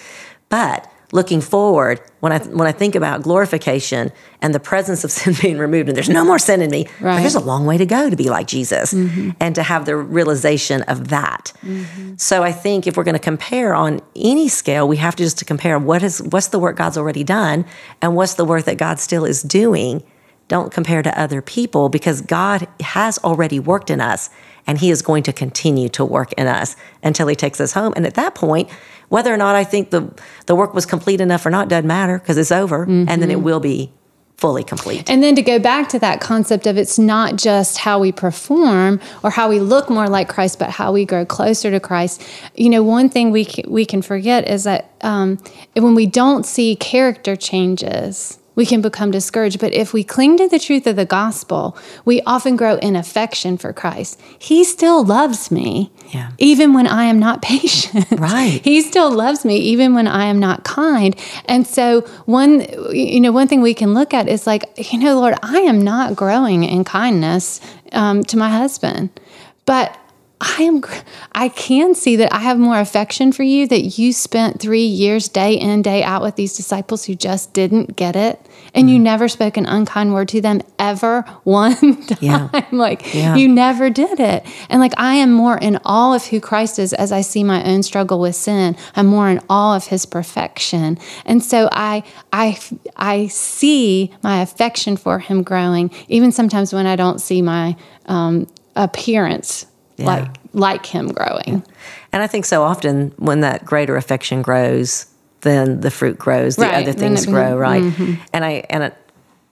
But 0.48 0.90
looking 1.12 1.40
forward, 1.40 2.00
when 2.20 2.32
I 2.32 2.38
when 2.38 2.68
I 2.68 2.72
think 2.72 2.94
about 2.94 3.22
glorification 3.22 4.12
and 4.42 4.54
the 4.54 4.60
presence 4.60 5.04
of 5.04 5.10
sin 5.18 5.34
being 5.40 5.58
removed, 5.58 5.88
and 5.88 5.96
there's 5.96 6.08
no 6.08 6.24
more 6.24 6.38
sin 6.38 6.62
in 6.62 6.70
me, 6.70 6.86
right. 7.00 7.20
there's 7.20 7.34
a 7.34 7.40
long 7.40 7.66
way 7.66 7.78
to 7.78 7.86
go 7.86 8.10
to 8.10 8.16
be 8.16 8.30
like 8.30 8.46
Jesus, 8.46 8.94
mm-hmm. 8.94 9.30
and 9.40 9.54
to 9.54 9.62
have 9.62 9.86
the 9.86 9.96
realization 9.96 10.82
of 10.82 11.08
that. 11.08 11.52
Mm-hmm. 11.62 12.14
So 12.16 12.42
I 12.42 12.52
think 12.52 12.86
if 12.86 12.96
we're 12.96 13.04
going 13.04 13.14
to 13.14 13.20
compare 13.20 13.74
on 13.74 14.00
any 14.14 14.48
scale, 14.48 14.86
we 14.86 14.96
have 14.98 15.16
to 15.16 15.24
just 15.24 15.38
to 15.38 15.44
compare 15.44 15.78
what 15.78 16.02
is 16.02 16.22
what's 16.22 16.48
the 16.48 16.58
work 16.58 16.76
God's 16.76 16.98
already 16.98 17.24
done, 17.24 17.64
and 18.02 18.14
what's 18.14 18.34
the 18.34 18.44
work 18.44 18.64
that 18.64 18.78
God 18.78 18.98
still 18.98 19.24
is 19.24 19.42
doing. 19.42 20.02
Don't 20.48 20.72
compare 20.72 21.02
to 21.02 21.20
other 21.20 21.40
people 21.40 21.88
because 21.88 22.20
God 22.20 22.66
has 22.80 23.18
already 23.18 23.60
worked 23.60 23.90
in 23.90 24.00
us, 24.00 24.30
and 24.66 24.78
He 24.78 24.90
is 24.90 25.02
going 25.02 25.22
to 25.24 25.32
continue 25.32 25.88
to 25.90 26.04
work 26.04 26.32
in 26.32 26.46
us 26.46 26.74
until 27.02 27.28
He 27.28 27.36
takes 27.36 27.60
us 27.60 27.72
home. 27.72 27.92
And 27.96 28.06
at 28.06 28.14
that 28.14 28.34
point 28.34 28.68
whether 29.08 29.32
or 29.32 29.36
not 29.36 29.54
I 29.54 29.64
think 29.64 29.90
the, 29.90 30.12
the 30.46 30.54
work 30.54 30.74
was 30.74 30.86
complete 30.86 31.20
enough 31.20 31.44
or 31.46 31.50
not 31.50 31.68
doesn't 31.68 31.86
matter 31.86 32.18
because 32.18 32.36
it's 32.36 32.52
over 32.52 32.80
mm-hmm. 32.80 33.08
and 33.08 33.22
then 33.22 33.30
it 33.30 33.36
mm-hmm. 33.36 33.44
will 33.44 33.60
be 33.60 33.92
fully 34.36 34.62
complete. 34.62 35.10
And 35.10 35.20
then 35.20 35.34
to 35.34 35.42
go 35.42 35.58
back 35.58 35.88
to 35.88 35.98
that 35.98 36.20
concept 36.20 36.66
of 36.68 36.76
it's 36.76 36.96
not 36.96 37.36
just 37.36 37.78
how 37.78 37.98
we 37.98 38.12
perform 38.12 39.00
or 39.24 39.30
how 39.30 39.48
we 39.48 39.58
look 39.58 39.90
more 39.90 40.08
like 40.08 40.28
Christ, 40.28 40.60
but 40.60 40.70
how 40.70 40.92
we 40.92 41.04
grow 41.04 41.26
closer 41.26 41.72
to 41.72 41.80
Christ. 41.80 42.22
You 42.54 42.70
know, 42.70 42.84
one 42.84 43.08
thing 43.08 43.32
we 43.32 43.44
can, 43.44 43.68
we 43.68 43.84
can 43.84 44.00
forget 44.00 44.46
is 44.46 44.62
that 44.62 44.92
um, 45.00 45.38
when 45.74 45.96
we 45.96 46.06
don't 46.06 46.46
see 46.46 46.76
character 46.76 47.34
changes, 47.34 48.38
we 48.58 48.66
can 48.66 48.80
become 48.80 49.12
discouraged. 49.12 49.60
But 49.60 49.72
if 49.72 49.92
we 49.92 50.02
cling 50.02 50.36
to 50.38 50.48
the 50.48 50.58
truth 50.58 50.88
of 50.88 50.96
the 50.96 51.04
gospel, 51.04 51.78
we 52.04 52.20
often 52.22 52.56
grow 52.56 52.74
in 52.78 52.96
affection 52.96 53.56
for 53.56 53.72
Christ. 53.72 54.20
He 54.36 54.64
still 54.64 55.04
loves 55.04 55.52
me, 55.52 55.92
yeah. 56.08 56.32
even 56.38 56.74
when 56.74 56.88
I 56.88 57.04
am 57.04 57.20
not 57.20 57.40
patient. 57.54 58.10
Right. 58.10 58.60
he 58.64 58.82
still 58.82 59.12
loves 59.12 59.44
me, 59.44 59.58
even 59.58 59.94
when 59.94 60.08
I 60.08 60.24
am 60.24 60.40
not 60.40 60.64
kind. 60.64 61.14
And 61.44 61.68
so, 61.68 62.00
one, 62.26 62.66
you 62.92 63.20
know, 63.20 63.30
one 63.30 63.46
thing 63.46 63.60
we 63.60 63.74
can 63.74 63.94
look 63.94 64.12
at 64.12 64.28
is 64.28 64.44
like, 64.44 64.64
you 64.92 64.98
know, 64.98 65.14
Lord, 65.14 65.36
I 65.40 65.60
am 65.60 65.80
not 65.80 66.16
growing 66.16 66.64
in 66.64 66.82
kindness 66.82 67.60
um, 67.92 68.24
to 68.24 68.36
my 68.36 68.50
husband, 68.50 69.10
but 69.66 69.96
I 70.40 70.62
am 70.62 70.82
I 71.32 71.48
can 71.48 71.94
see 71.94 72.16
that 72.16 72.32
I 72.32 72.38
have 72.38 72.58
more 72.58 72.78
affection 72.78 73.32
for 73.32 73.42
you 73.42 73.66
that 73.68 73.98
you 73.98 74.12
spent 74.12 74.60
3 74.60 74.80
years 74.80 75.28
day 75.28 75.54
in 75.54 75.82
day 75.82 76.02
out 76.02 76.22
with 76.22 76.36
these 76.36 76.56
disciples 76.56 77.04
who 77.04 77.14
just 77.14 77.52
didn't 77.52 77.96
get 77.96 78.14
it 78.14 78.40
and 78.74 78.88
mm. 78.88 78.92
you 78.92 78.98
never 78.98 79.28
spoke 79.28 79.56
an 79.56 79.66
unkind 79.66 80.12
word 80.12 80.28
to 80.28 80.40
them 80.40 80.60
ever 80.78 81.22
one 81.44 82.02
time 82.06 82.18
yeah. 82.20 82.48
I'm 82.52 82.78
like 82.78 83.14
yeah. 83.14 83.36
you 83.36 83.48
never 83.48 83.90
did 83.90 84.20
it 84.20 84.46
and 84.68 84.80
like 84.80 84.92
I 84.96 85.14
am 85.14 85.32
more 85.32 85.58
in 85.58 85.78
awe 85.84 86.14
of 86.14 86.26
who 86.26 86.40
Christ 86.40 86.78
is 86.78 86.92
as 86.92 87.12
I 87.12 87.20
see 87.20 87.44
my 87.44 87.64
own 87.64 87.82
struggle 87.82 88.20
with 88.20 88.36
sin 88.36 88.76
I'm 88.96 89.06
more 89.06 89.28
in 89.28 89.40
awe 89.48 89.76
of 89.76 89.86
his 89.86 90.06
perfection 90.06 90.98
and 91.24 91.42
so 91.42 91.68
I 91.72 92.02
I 92.32 92.58
I 92.96 93.26
see 93.28 94.14
my 94.22 94.40
affection 94.42 94.96
for 94.96 95.18
him 95.18 95.42
growing 95.42 95.90
even 96.08 96.32
sometimes 96.32 96.72
when 96.72 96.86
I 96.86 96.96
don't 96.96 97.20
see 97.20 97.42
my 97.42 97.76
um, 98.06 98.46
appearance 98.76 99.66
yeah. 99.98 100.06
like 100.06 100.36
like 100.54 100.86
him 100.86 101.08
growing. 101.08 101.62
And 102.12 102.22
I 102.22 102.26
think 102.26 102.44
so 102.44 102.62
often 102.62 103.12
when 103.16 103.40
that 103.40 103.64
greater 103.64 103.96
affection 103.96 104.42
grows, 104.42 105.06
then 105.40 105.80
the 105.80 105.90
fruit 105.90 106.18
grows, 106.18 106.56
the 106.56 106.62
right. 106.62 106.86
other 106.86 106.92
things 106.92 107.26
grow, 107.26 107.56
right? 107.56 107.82
Mm-hmm. 107.82 108.22
And 108.32 108.44
I 108.44 108.64
and 108.70 108.84
it, 108.84 108.96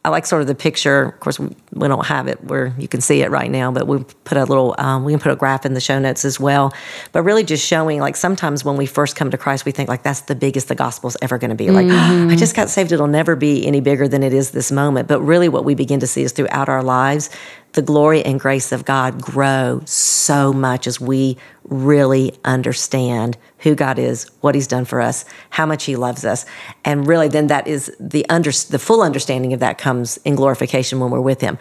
I 0.04 0.08
like 0.08 0.26
sort 0.26 0.42
of 0.42 0.48
the 0.48 0.54
picture. 0.54 1.04
Of 1.04 1.20
course, 1.20 1.40
we 1.76 1.88
don't 1.88 2.06
have 2.06 2.26
it 2.26 2.42
where 2.44 2.74
you 2.78 2.88
can 2.88 3.00
see 3.00 3.22
it 3.22 3.30
right 3.30 3.50
now, 3.50 3.70
but 3.70 3.86
we 3.86 4.02
put 4.24 4.38
a 4.38 4.44
little, 4.44 4.74
um, 4.78 5.04
we 5.04 5.12
can 5.12 5.20
put 5.20 5.32
a 5.32 5.36
graph 5.36 5.66
in 5.66 5.74
the 5.74 5.80
show 5.80 5.98
notes 5.98 6.24
as 6.24 6.40
well. 6.40 6.72
But 7.12 7.22
really 7.22 7.44
just 7.44 7.66
showing 7.66 8.00
like 8.00 8.16
sometimes 8.16 8.64
when 8.64 8.76
we 8.76 8.86
first 8.86 9.16
come 9.16 9.30
to 9.30 9.38
Christ, 9.38 9.64
we 9.64 9.72
think 9.72 9.88
like 9.88 10.02
that's 10.02 10.22
the 10.22 10.34
biggest 10.34 10.68
the 10.68 10.74
gospel's 10.74 11.16
ever 11.22 11.38
going 11.38 11.50
to 11.50 11.56
be. 11.56 11.70
Like, 11.70 11.86
mm-hmm. 11.86 12.30
I 12.30 12.36
just 12.36 12.56
got 12.56 12.70
saved. 12.70 12.92
It'll 12.92 13.06
never 13.06 13.36
be 13.36 13.66
any 13.66 13.80
bigger 13.80 14.08
than 14.08 14.22
it 14.22 14.32
is 14.32 14.50
this 14.50 14.72
moment. 14.72 15.08
But 15.08 15.20
really 15.20 15.48
what 15.48 15.64
we 15.64 15.74
begin 15.74 16.00
to 16.00 16.06
see 16.06 16.22
is 16.22 16.32
throughout 16.32 16.68
our 16.68 16.82
lives, 16.82 17.30
the 17.76 17.82
glory 17.82 18.24
and 18.24 18.40
grace 18.40 18.72
of 18.72 18.86
God 18.86 19.20
grow 19.20 19.82
so 19.84 20.52
much 20.52 20.86
as 20.86 20.98
we 20.98 21.36
really 21.64 22.32
understand 22.44 23.36
who 23.58 23.74
God 23.74 23.98
is, 23.98 24.24
what 24.40 24.54
He's 24.54 24.66
done 24.66 24.84
for 24.84 25.00
us, 25.00 25.24
how 25.50 25.66
much 25.66 25.84
He 25.84 25.94
loves 25.94 26.24
us, 26.24 26.46
and 26.84 27.06
really, 27.06 27.28
then 27.28 27.48
that 27.48 27.66
is 27.66 27.94
the 28.00 28.26
under 28.30 28.50
the 28.50 28.78
full 28.78 29.02
understanding 29.02 29.52
of 29.52 29.60
that 29.60 29.76
comes 29.76 30.16
in 30.18 30.36
glorification 30.36 31.00
when 31.00 31.10
we're 31.10 31.20
with 31.20 31.40
Him. 31.40 31.58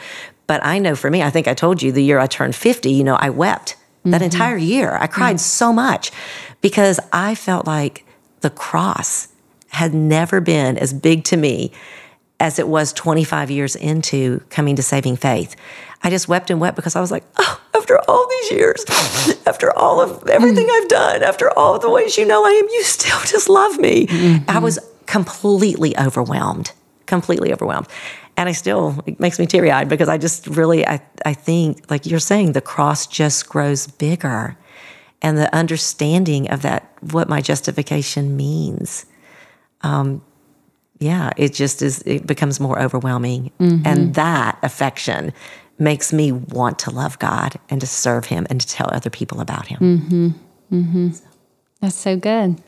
But 0.47 0.63
I 0.63 0.79
know 0.79 0.95
for 0.95 1.09
me, 1.09 1.23
I 1.23 1.29
think 1.29 1.47
I 1.47 1.53
told 1.53 1.81
you 1.81 1.91
the 1.91 2.03
year 2.03 2.19
I 2.19 2.27
turned 2.27 2.55
fifty, 2.55 2.91
you 2.91 3.03
know, 3.03 3.15
I 3.15 3.29
wept 3.29 3.75
mm-hmm. 3.75 4.11
that 4.11 4.21
entire 4.21 4.57
year. 4.57 4.97
I 4.99 5.07
cried 5.07 5.37
mm-hmm. 5.37 5.65
so 5.65 5.73
much 5.73 6.11
because 6.61 6.99
I 7.11 7.35
felt 7.35 7.65
like 7.65 8.05
the 8.41 8.49
cross 8.49 9.29
had 9.69 9.93
never 9.93 10.39
been 10.39 10.77
as 10.77 10.93
big 10.93 11.23
to 11.25 11.37
me 11.37 11.71
as 12.39 12.59
it 12.59 12.67
was 12.67 12.93
25 12.93 13.49
years 13.49 13.75
into 13.75 14.41
coming 14.49 14.75
to 14.75 14.83
saving 14.83 15.15
faith. 15.15 15.55
I 16.03 16.09
just 16.09 16.27
wept 16.27 16.49
and 16.49 16.59
wept 16.59 16.75
because 16.75 16.95
I 16.95 17.01
was 17.01 17.11
like, 17.11 17.23
oh, 17.37 17.61
after 17.75 17.99
all 18.09 18.27
these 18.29 18.51
years, 18.51 18.85
after 19.47 19.75
all 19.75 20.01
of 20.01 20.27
everything 20.27 20.67
I've 20.69 20.87
done, 20.87 21.23
after 21.23 21.49
all 21.57 21.75
of 21.75 21.81
the 21.81 21.89
ways 21.89 22.17
you 22.17 22.25
know 22.25 22.45
I 22.45 22.49
am, 22.49 22.65
you 22.69 22.83
still 22.83 23.19
just 23.25 23.49
love 23.49 23.79
me. 23.79 24.07
Mm-hmm. 24.07 24.49
I 24.49 24.59
was 24.59 24.79
completely 25.05 25.97
overwhelmed, 25.97 26.71
completely 27.05 27.53
overwhelmed. 27.53 27.87
And 28.37 28.49
I 28.49 28.51
still, 28.51 29.01
it 29.05 29.19
makes 29.19 29.39
me 29.39 29.45
teary 29.45 29.71
eyed 29.71 29.87
because 29.87 30.09
I 30.09 30.17
just 30.17 30.47
really, 30.47 30.85
I, 30.85 31.01
I 31.25 31.33
think, 31.33 31.89
like 31.89 32.05
you're 32.05 32.19
saying, 32.19 32.51
the 32.51 32.61
cross 32.61 33.07
just 33.07 33.47
grows 33.47 33.87
bigger. 33.87 34.57
And 35.21 35.37
the 35.37 35.53
understanding 35.55 36.49
of 36.51 36.61
that, 36.61 36.91
what 36.99 37.29
my 37.29 37.41
justification 37.41 38.35
means. 38.35 39.05
Um, 39.81 40.21
yeah, 40.99 41.31
it 41.37 41.53
just 41.53 41.81
is, 41.81 42.01
it 42.05 42.27
becomes 42.27 42.59
more 42.59 42.79
overwhelming. 42.79 43.51
Mm-hmm. 43.59 43.87
And 43.87 44.15
that 44.15 44.59
affection 44.63 45.33
makes 45.79 46.13
me 46.13 46.31
want 46.31 46.79
to 46.79 46.91
love 46.91 47.17
God 47.19 47.59
and 47.69 47.81
to 47.81 47.87
serve 47.87 48.25
Him 48.25 48.45
and 48.49 48.61
to 48.61 48.67
tell 48.67 48.89
other 48.93 49.09
people 49.09 49.39
about 49.39 49.67
Him. 49.67 49.79
Mm-hmm. 49.79 50.27
Mm-hmm. 50.75 51.09
That's 51.81 51.95
so 51.95 52.17
good. 52.17 52.61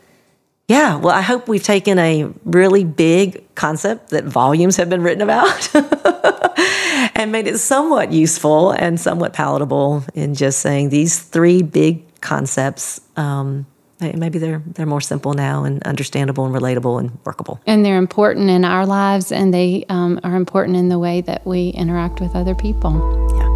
Yeah, 0.68 0.96
well, 0.96 1.14
I 1.14 1.22
hope 1.22 1.48
we've 1.48 1.62
taken 1.62 1.98
a 1.98 2.30
really 2.44 2.84
big 2.84 3.42
concept 3.54 4.10
that 4.10 4.24
volumes 4.24 4.76
have 4.76 4.90
been 4.90 5.02
written 5.02 5.22
about 5.22 5.74
and 7.14 7.32
made 7.32 7.46
it 7.46 7.56
somewhat 7.56 8.12
useful 8.12 8.72
and 8.72 9.00
somewhat 9.00 9.32
palatable 9.32 10.04
in 10.14 10.34
just 10.34 10.60
saying 10.60 10.90
these 10.90 11.20
three 11.20 11.62
big 11.62 12.20
concepts. 12.20 13.00
Um, 13.16 13.66
maybe 13.98 14.38
they're 14.38 14.62
they're 14.66 14.84
more 14.84 15.00
simple 15.00 15.32
now 15.32 15.64
and 15.64 15.82
understandable 15.84 16.44
and 16.44 16.54
relatable 16.54 17.00
and 17.00 17.18
workable. 17.24 17.60
And 17.66 17.82
they're 17.82 17.96
important 17.96 18.50
in 18.50 18.66
our 18.66 18.84
lives, 18.84 19.32
and 19.32 19.54
they 19.54 19.86
um, 19.88 20.20
are 20.22 20.36
important 20.36 20.76
in 20.76 20.90
the 20.90 20.98
way 20.98 21.22
that 21.22 21.46
we 21.46 21.70
interact 21.70 22.20
with 22.20 22.36
other 22.36 22.54
people. 22.54 22.92
Yeah. 23.38 23.47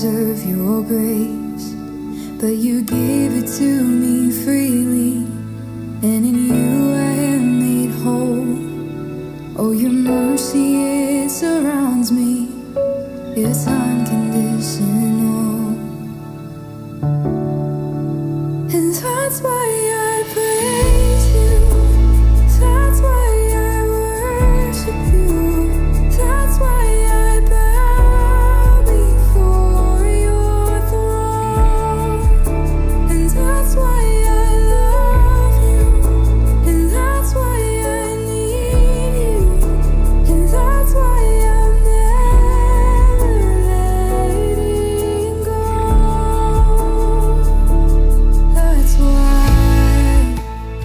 Deserve 0.00 0.46
your 0.46 0.80
grace, 0.84 1.72
but 2.40 2.54
you 2.54 2.82
give 2.82 3.34
it 3.34 3.48
to 3.58 3.82
me 3.82 4.30
freely, 4.44 5.07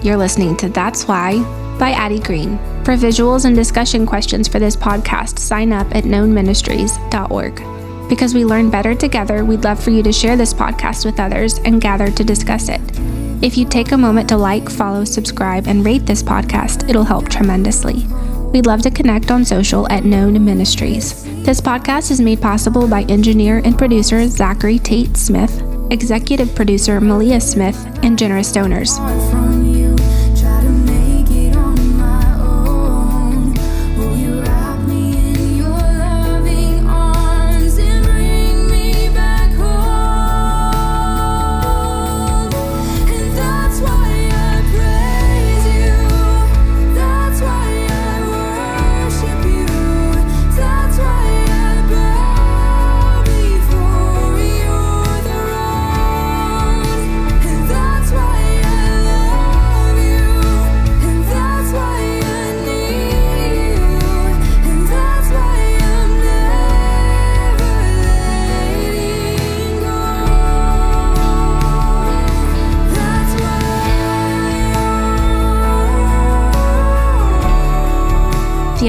You're 0.04 0.18
listening 0.18 0.54
to 0.58 0.68
That's 0.68 1.08
Why 1.08 1.42
by 1.78 1.92
Addie 1.92 2.18
Green. 2.18 2.58
For 2.84 2.92
visuals 2.92 3.46
and 3.46 3.56
discussion 3.56 4.04
questions 4.04 4.46
for 4.46 4.58
this 4.58 4.76
podcast, 4.76 5.38
sign 5.38 5.72
up 5.72 5.86
at 5.96 6.04
knownministries.org. 6.04 8.08
Because 8.10 8.34
we 8.34 8.44
learn 8.44 8.68
better 8.68 8.94
together, 8.94 9.46
we'd 9.46 9.64
love 9.64 9.82
for 9.82 9.88
you 9.88 10.02
to 10.02 10.12
share 10.12 10.36
this 10.36 10.52
podcast 10.52 11.06
with 11.06 11.18
others 11.18 11.56
and 11.64 11.80
gather 11.80 12.10
to 12.10 12.22
discuss 12.22 12.68
it. 12.68 12.82
If 13.42 13.56
you 13.56 13.64
take 13.64 13.92
a 13.92 13.96
moment 13.96 14.28
to 14.28 14.36
like, 14.36 14.68
follow, 14.68 15.06
subscribe, 15.06 15.68
and 15.68 15.82
rate 15.82 16.04
this 16.04 16.22
podcast, 16.22 16.86
it'll 16.90 17.02
help 17.02 17.30
tremendously. 17.30 18.04
We'd 18.52 18.66
love 18.66 18.82
to 18.82 18.90
connect 18.90 19.30
on 19.30 19.42
social 19.42 19.90
at 19.90 20.04
Known 20.04 20.44
Ministries. 20.44 21.24
This 21.44 21.62
podcast 21.62 22.10
is 22.10 22.20
made 22.20 22.42
possible 22.42 22.86
by 22.86 23.04
engineer 23.04 23.62
and 23.64 23.78
producer 23.78 24.28
Zachary 24.28 24.78
Tate 24.78 25.16
Smith, 25.16 25.62
executive 25.90 26.54
producer 26.54 27.00
Meleah 27.00 27.40
Smith, 27.40 27.86
and 28.02 28.18
generous 28.18 28.52
donors. 28.52 28.98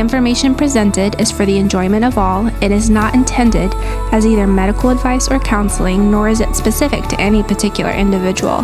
Information 0.06 0.54
presented 0.54 1.20
is 1.20 1.32
for 1.32 1.48
the 1.48 1.58
enjoyment 1.58 2.06
of 2.06 2.20
all. 2.20 2.46
It 2.64 2.72
is 2.72 2.92
not 2.92 3.16
intended 3.16 3.74
as 4.14 4.24
either 4.24 4.46
medical 4.46 4.92
advice 4.92 5.28
or 5.30 5.40
counseling, 5.40 6.12
nor 6.12 6.30
is 6.30 6.42
it 6.42 6.56
specific 6.56 7.06
to 7.08 7.20
any 7.20 7.42
particular 7.42 7.90
individual. 7.90 8.64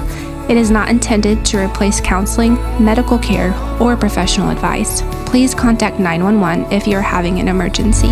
It 0.51 0.55
is 0.55 0.69
not 0.69 0.89
intended 0.89 1.43
to 1.45 1.57
replace 1.57 1.99
counseling, 1.99 2.53
medical 2.79 3.17
care, 3.17 3.55
or 3.81 3.97
professional 3.97 4.51
advice. 4.51 5.01
Please 5.25 5.55
contact 5.55 5.99
911 5.99 6.71
if 6.71 6.85
you're 6.85 7.01
having 7.01 7.39
an 7.39 7.47
emergency. 7.47 8.11